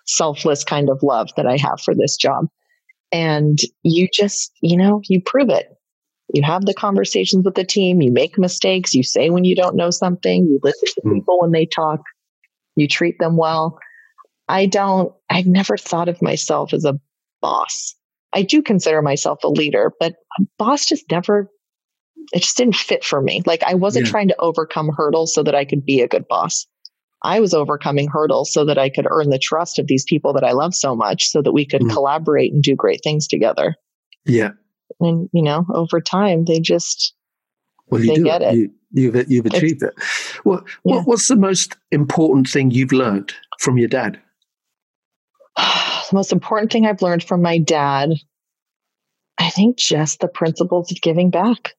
[0.06, 2.46] selfless kind of love that I have for this job.
[3.12, 5.68] And you just, you know, you prove it.
[6.34, 9.76] You have the conversations with the team, you make mistakes, you say when you don't
[9.76, 11.14] know something, you listen to mm-hmm.
[11.14, 12.00] people when they talk,
[12.74, 13.78] you treat them well.
[14.48, 16.98] I don't, I've never thought of myself as a
[17.40, 17.94] boss.
[18.32, 21.50] I do consider myself a leader, but a boss just never
[22.32, 23.42] it just didn't fit for me.
[23.46, 24.10] Like I wasn't yeah.
[24.10, 26.66] trying to overcome hurdles so that I could be a good boss.
[27.22, 30.44] I was overcoming hurdles so that I could earn the trust of these people that
[30.44, 31.92] I love so much so that we could mm.
[31.92, 33.74] collaborate and do great things together.
[34.24, 34.50] Yeah.
[35.00, 37.14] And, you know, over time, they just,
[37.88, 38.24] well, you they do.
[38.24, 38.54] get it.
[38.54, 40.40] You, you've, you've achieved it's, it.
[40.44, 40.96] Well, yeah.
[40.96, 44.20] what, what's the most important thing you've learned from your dad?
[45.56, 48.10] the most important thing I've learned from my dad,
[49.38, 51.74] I think just the principles of giving back.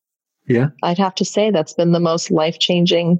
[0.47, 0.69] Yeah.
[0.83, 3.19] I'd have to say that's been the most life changing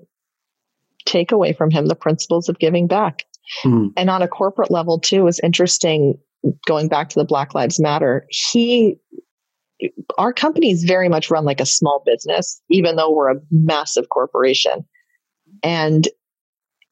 [1.07, 3.23] takeaway from him the principles of giving back.
[3.63, 3.93] Mm.
[3.95, 6.17] And on a corporate level, too, is interesting.
[6.67, 8.97] Going back to the Black Lives Matter, he,
[10.17, 14.09] our company is very much run like a small business, even though we're a massive
[14.09, 14.85] corporation.
[15.63, 16.07] And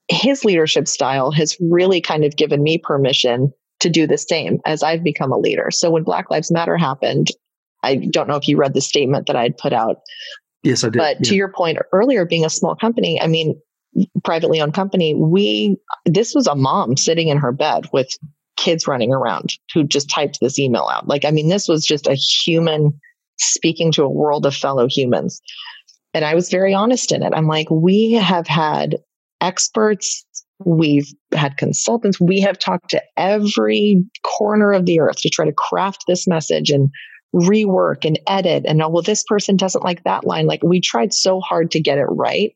[0.08, 3.52] his leadership style has really kind of given me permission
[3.82, 5.70] to do the same as I've become a leader.
[5.72, 7.30] So when Black Lives Matter happened,
[7.84, 9.98] I don't know if you read the statement that I had put out.
[10.64, 10.98] Yes, I did.
[10.98, 11.30] But yeah.
[11.30, 13.60] to your point earlier, being a small company, I mean,
[14.24, 18.10] privately owned company, we, this was a mom sitting in her bed with
[18.58, 21.08] kids running around who just typed this email out.
[21.08, 23.00] Like, I mean, this was just a human
[23.38, 25.42] speaking to a world of fellow humans.
[26.14, 27.34] And I was very honest in it.
[27.36, 28.98] I'm like, we have had
[29.42, 30.26] experts,
[30.64, 35.52] we've had consultants, we have talked to every corner of the earth to try to
[35.52, 36.90] craft this message and
[37.36, 41.14] rework and edit and oh well this person doesn't like that line like we tried
[41.14, 42.56] so hard to get it right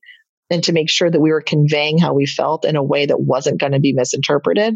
[0.49, 3.21] and to make sure that we were conveying how we felt in a way that
[3.21, 4.75] wasn't going to be misinterpreted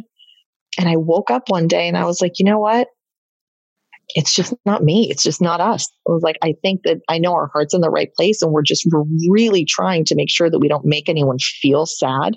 [0.78, 2.88] and i woke up one day and i was like you know what
[4.15, 5.09] it's just not me.
[5.09, 5.89] It's just not us.
[6.07, 8.51] I was like, I think that I know our heart's in the right place and
[8.51, 12.36] we're just we're really trying to make sure that we don't make anyone feel sad.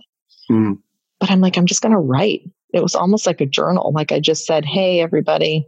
[0.51, 0.78] Mm.
[1.20, 2.43] But I'm like, I'm just going to write.
[2.72, 3.93] It was almost like a journal.
[3.95, 5.66] Like I just said, Hey, everybody,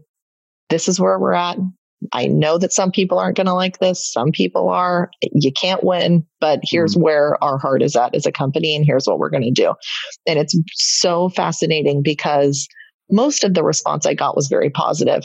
[0.68, 1.58] this is where we're at.
[2.12, 4.12] I know that some people aren't going to like this.
[4.12, 5.10] Some people are.
[5.32, 7.02] You can't win, but here's mm.
[7.02, 9.74] where our heart is at as a company, and here's what we're going to do.
[10.26, 12.68] And it's so fascinating because
[13.10, 15.24] most of the response I got was very positive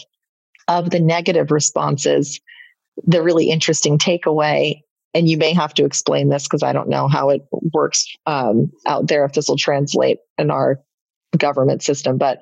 [0.67, 2.39] of the negative responses,
[3.05, 4.81] the really interesting takeaway,
[5.13, 7.41] and you may have to explain this because I don't know how it
[7.73, 10.79] works um, out there if this will translate in our
[11.37, 12.41] government system, but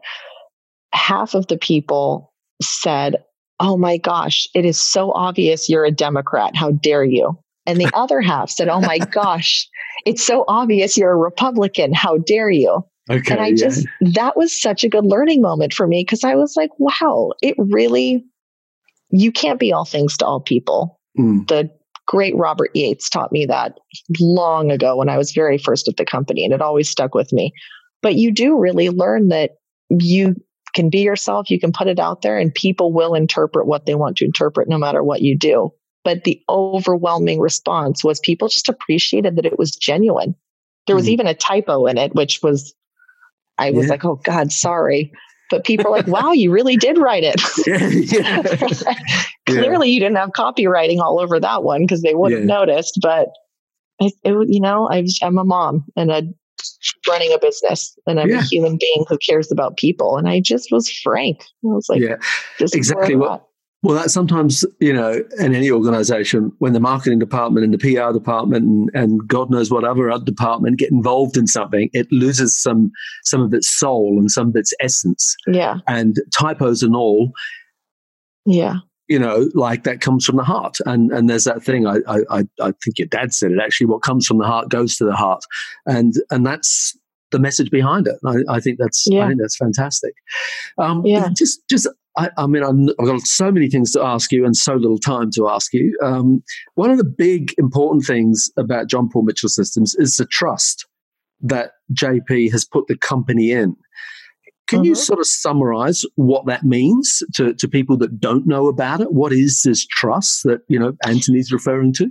[0.94, 3.18] half of the people said,
[3.62, 6.56] Oh my gosh, it is so obvious you're a Democrat.
[6.56, 7.38] How dare you?
[7.68, 9.70] And the other half said, Oh my gosh,
[10.06, 11.94] it's so obvious you're a Republican.
[11.94, 12.84] How dare you?
[13.10, 16.36] Okay, and I just, that was such a good learning moment for me because I
[16.36, 18.24] was like, wow, it really,
[19.10, 21.00] you can't be all things to all people.
[21.20, 21.48] Mm.
[21.48, 21.70] The
[22.08, 23.80] great Robert Yates taught me that
[24.20, 27.34] long ago when I was very first at the company, and it always stuck with
[27.34, 27.52] me.
[28.02, 29.52] But you do really learn that
[29.90, 30.36] you
[30.74, 33.96] can be yourself, you can put it out there, and people will interpret what they
[33.96, 35.72] want to interpret no matter what you do.
[36.04, 40.36] But the overwhelming response was people just appreciated that it was genuine.
[40.88, 41.10] There was mm.
[41.10, 42.74] even a typo in it, which was
[43.58, 43.92] I was yeah.
[43.92, 45.12] like, oh God, sorry.
[45.52, 47.40] But people are like, wow, you really did write it.
[48.88, 48.94] yeah.
[49.46, 52.98] Clearly, you didn't have copywriting all over that one because they wouldn't have noticed.
[53.02, 53.28] But
[54.00, 56.24] it, it, you know, I am a mom and a
[57.08, 60.18] running a business and I'm a human being who cares about people.
[60.18, 61.42] And I just was frank.
[61.42, 62.18] I was like, yeah,
[62.60, 63.48] exactly what,
[63.84, 68.14] well, that sometimes, you know, in any organization, when the marketing department and the PR
[68.14, 72.92] department and, and God knows what other department get involved in something, it loses some
[73.24, 75.36] some of its soul and some of its essence.
[75.48, 75.78] Yeah.
[75.88, 77.32] And typos and all.
[78.46, 78.76] Yeah.
[79.12, 80.78] You know, like that comes from the heart.
[80.86, 84.02] And and there's that thing, I I I think your dad said it actually, what
[84.02, 85.44] comes from the heart goes to the heart.
[85.86, 86.98] And and that's
[87.32, 88.16] the message behind it.
[88.26, 89.26] I, I think that's yeah.
[89.26, 90.14] I think that's fantastic.
[90.78, 91.30] Um, yeah.
[91.36, 91.88] Just just
[92.18, 95.00] I, I mean, i have got so many things to ask you and so little
[95.00, 95.98] time to ask you.
[96.04, 96.44] Um,
[96.76, 100.86] one of the big important things about John Paul Mitchell Systems is the trust
[101.42, 103.76] that JP has put the company in.
[104.72, 104.86] Can mm-hmm.
[104.86, 109.12] you sort of summarize what that means to, to people that don't know about it?
[109.12, 112.10] What is this trust that, you know, Anthony's referring to?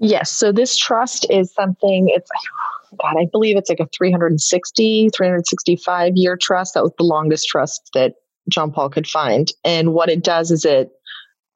[0.00, 0.32] Yes.
[0.32, 2.28] So this trust is something, it's,
[3.00, 6.74] God, I believe it's like a 360, 365 year trust.
[6.74, 8.14] That was the longest trust that
[8.50, 9.48] John Paul could find.
[9.64, 10.90] And what it does is it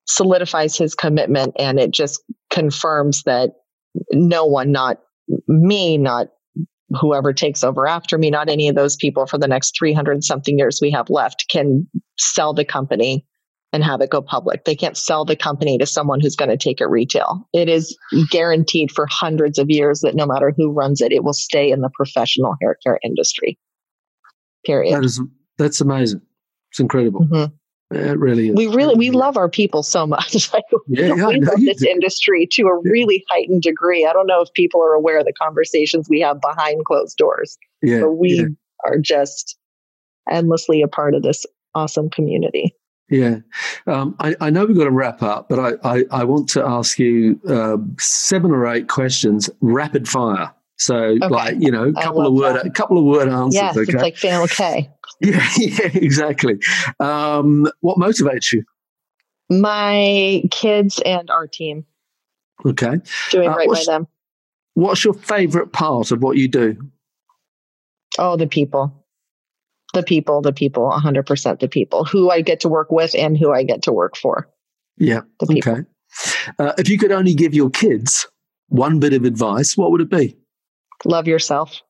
[0.07, 3.51] solidifies his commitment and it just confirms that
[4.13, 5.01] no one, not
[5.49, 6.29] me, not
[6.99, 10.57] whoever takes over after me, not any of those people for the next 300 something
[10.57, 11.87] years we have left can
[12.17, 13.25] sell the company
[13.73, 14.65] and have it go public.
[14.65, 17.47] They can't sell the company to someone who's going to take it retail.
[17.53, 17.97] It is
[18.29, 21.81] guaranteed for hundreds of years that no matter who runs it, it will stay in
[21.81, 23.57] the professional hair care industry.
[24.65, 24.95] Period.
[24.95, 25.21] That is
[25.57, 26.21] that's amazing.
[26.71, 27.21] It's incredible.
[27.21, 27.53] Mm-hmm.
[27.91, 28.55] It really is.
[28.55, 30.51] We really we love our people so much.
[30.53, 34.05] like, yeah, we love this industry to a really heightened degree.
[34.05, 37.57] I don't know if people are aware of the conversations we have behind closed doors.
[37.81, 38.45] Yeah, but we yeah.
[38.85, 39.57] are just
[40.29, 42.75] endlessly a part of this awesome community.
[43.09, 43.39] Yeah,
[43.87, 46.65] um, I, I, know we've got to wrap up, but I, I, I want to
[46.65, 50.53] ask you uh, seven or eight questions, rapid fire.
[50.77, 51.27] So, okay.
[51.27, 53.53] like you know, a couple of word, a couple of word answers.
[53.53, 53.91] Yes, okay?
[53.91, 54.89] it's like Final K.
[55.25, 56.55] Yeah, yeah, exactly.
[56.99, 58.63] Um, what motivates you?
[59.51, 61.85] My kids and our team.
[62.65, 62.97] Okay.
[63.29, 64.07] Doing uh, right by them.
[64.73, 66.77] What's your favorite part of what you do?
[68.17, 69.05] Oh, the people.
[69.93, 73.51] The people, the people, 100% the people who I get to work with and who
[73.51, 74.49] I get to work for.
[74.97, 75.21] Yeah.
[75.43, 75.83] Okay.
[76.57, 78.25] Uh, if you could only give your kids
[78.69, 80.37] one bit of advice, what would it be?
[81.05, 81.81] Love yourself.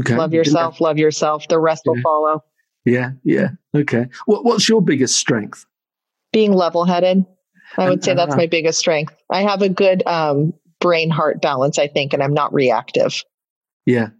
[0.00, 0.16] Okay.
[0.16, 1.48] Love yourself, love yourself.
[1.48, 1.92] The rest yeah.
[1.92, 2.44] will follow.
[2.84, 3.48] Yeah, yeah.
[3.74, 4.06] Okay.
[4.26, 5.66] What, what's your biggest strength?
[6.32, 7.24] Being level headed.
[7.76, 9.14] I would say that's uh, my biggest strength.
[9.30, 13.22] I have a good um, brain heart balance, I think, and I'm not reactive.
[13.84, 14.10] Yeah.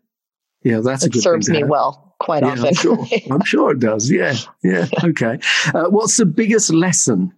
[0.62, 2.66] Yeah, that's it a good serves me well quite yeah, often.
[2.66, 3.06] I'm sure.
[3.30, 4.10] I'm sure it does.
[4.10, 4.34] Yeah.
[4.62, 4.86] Yeah.
[5.04, 5.38] Okay.
[5.74, 7.32] Uh, what's the biggest lesson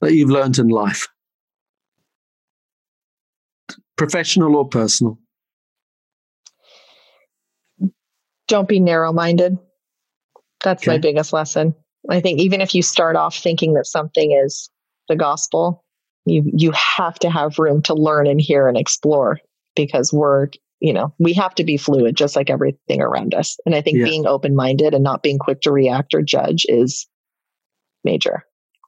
[0.00, 1.08] that you've learned in life?
[3.96, 5.18] Professional or personal?
[8.48, 9.58] Don't be narrow minded.
[10.62, 10.92] That's okay.
[10.92, 11.74] my biggest lesson.
[12.10, 14.70] I think even if you start off thinking that something is
[15.08, 15.84] the gospel,
[16.26, 19.40] you you have to have room to learn and hear and explore
[19.76, 20.48] because we're
[20.80, 23.56] you know we have to be fluid just like everything around us.
[23.66, 24.04] And I think yeah.
[24.04, 27.06] being open minded and not being quick to react or judge is
[28.04, 28.44] major.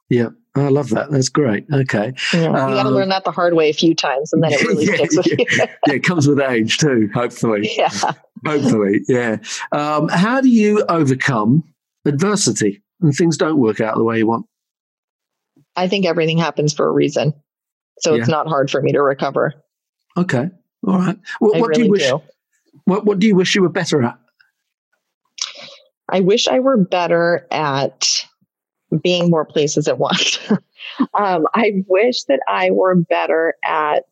[0.09, 0.29] Yeah.
[0.59, 1.11] I love that.
[1.11, 1.65] That's great.
[1.71, 2.13] Okay.
[2.33, 4.53] Yeah, you got to um, learn that the hard way a few times, and then
[4.53, 5.35] it really yeah, sticks with yeah.
[5.37, 5.45] you.
[5.57, 7.09] yeah, it comes with age too.
[7.13, 7.69] Hopefully.
[7.77, 7.89] Yeah.
[8.45, 9.01] Hopefully.
[9.07, 9.37] Yeah.
[9.71, 11.63] Um, how do you overcome
[12.05, 14.45] adversity when things don't work out the way you want?
[15.75, 17.33] I think everything happens for a reason,
[17.99, 18.21] so yeah.
[18.21, 19.53] it's not hard for me to recover.
[20.17, 20.49] Okay.
[20.87, 21.17] All right.
[21.41, 22.09] Well, what really do you wish?
[22.09, 22.21] Do.
[22.85, 24.17] What What do you wish you were better at?
[26.09, 28.25] I wish I were better at
[29.01, 30.39] being more places at once.
[31.13, 34.05] um, I wish that I were better at,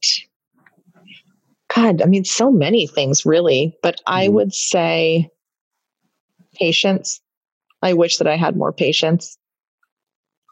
[1.74, 4.36] God, I mean, so many things really, but I mm-hmm.
[4.36, 5.30] would say
[6.54, 7.22] patience.
[7.82, 9.38] I wish that I had more patience.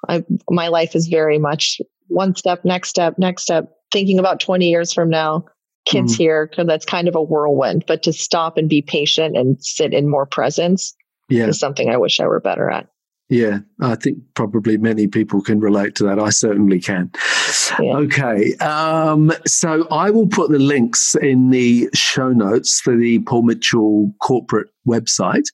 [0.07, 4.69] I, my life is very much one step, next step, next step, thinking about 20
[4.69, 5.45] years from now,
[5.85, 6.17] kids mm.
[6.17, 7.85] here, because that's kind of a whirlwind.
[7.87, 10.93] But to stop and be patient and sit in more presence
[11.29, 11.47] yeah.
[11.47, 12.87] is something I wish I were better at.
[13.29, 16.19] Yeah, I think probably many people can relate to that.
[16.19, 17.09] I certainly can.
[17.79, 17.97] Yeah.
[17.97, 18.55] Okay.
[18.57, 24.13] Um, so I will put the links in the show notes for the Paul Mitchell
[24.21, 25.45] corporate website.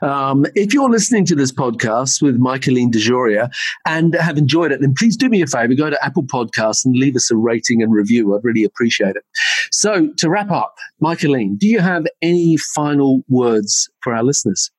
[0.00, 3.50] Um, if you're listening to this podcast with Michaeline DeJoria
[3.86, 6.96] and have enjoyed it, then please do me a favor, go to Apple Podcasts and
[6.96, 8.34] leave us a rating and review.
[8.34, 9.24] I'd really appreciate it.
[9.70, 14.70] So to wrap up, Michaeline, do you have any final words for our listeners?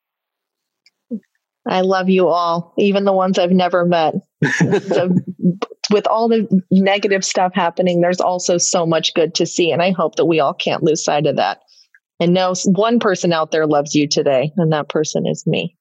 [1.68, 4.16] I love you all, even the ones I've never met.
[4.88, 5.16] so,
[5.92, 9.72] with all the negative stuff happening, there's also so much good to see.
[9.72, 11.60] And I hope that we all can't lose sight of that.
[12.20, 15.76] And know one person out there loves you today, and that person is me.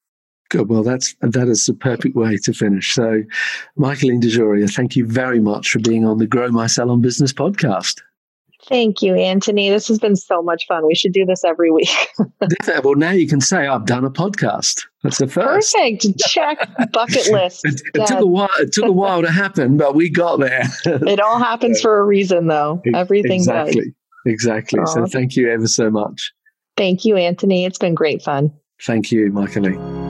[0.51, 0.69] Good.
[0.69, 2.93] Well, that's that is the perfect way to finish.
[2.93, 3.23] So,
[3.79, 8.01] Michaeline DeJoria, thank you very much for being on the Grow My Salon Business podcast.
[8.71, 9.69] Thank you, Anthony.
[9.69, 10.87] This has been so much fun.
[10.87, 11.91] We should do this every week.
[12.85, 14.83] well, now you can say I've done a podcast.
[15.03, 15.75] That's the first.
[15.75, 16.07] Perfect.
[16.21, 17.63] Check bucket list.
[17.65, 18.49] it, it took a while.
[18.61, 20.63] It took a while to happen, but we got there.
[20.85, 22.81] it all happens for a reason, though.
[22.95, 23.83] Everything exactly.
[23.83, 23.93] does.
[24.27, 24.79] Exactly.
[24.79, 24.89] Aww.
[24.89, 26.33] So thank you ever so much.
[26.77, 27.65] Thank you, Anthony.
[27.65, 28.53] It's been great fun.
[28.87, 30.10] Thank you, Michaeline.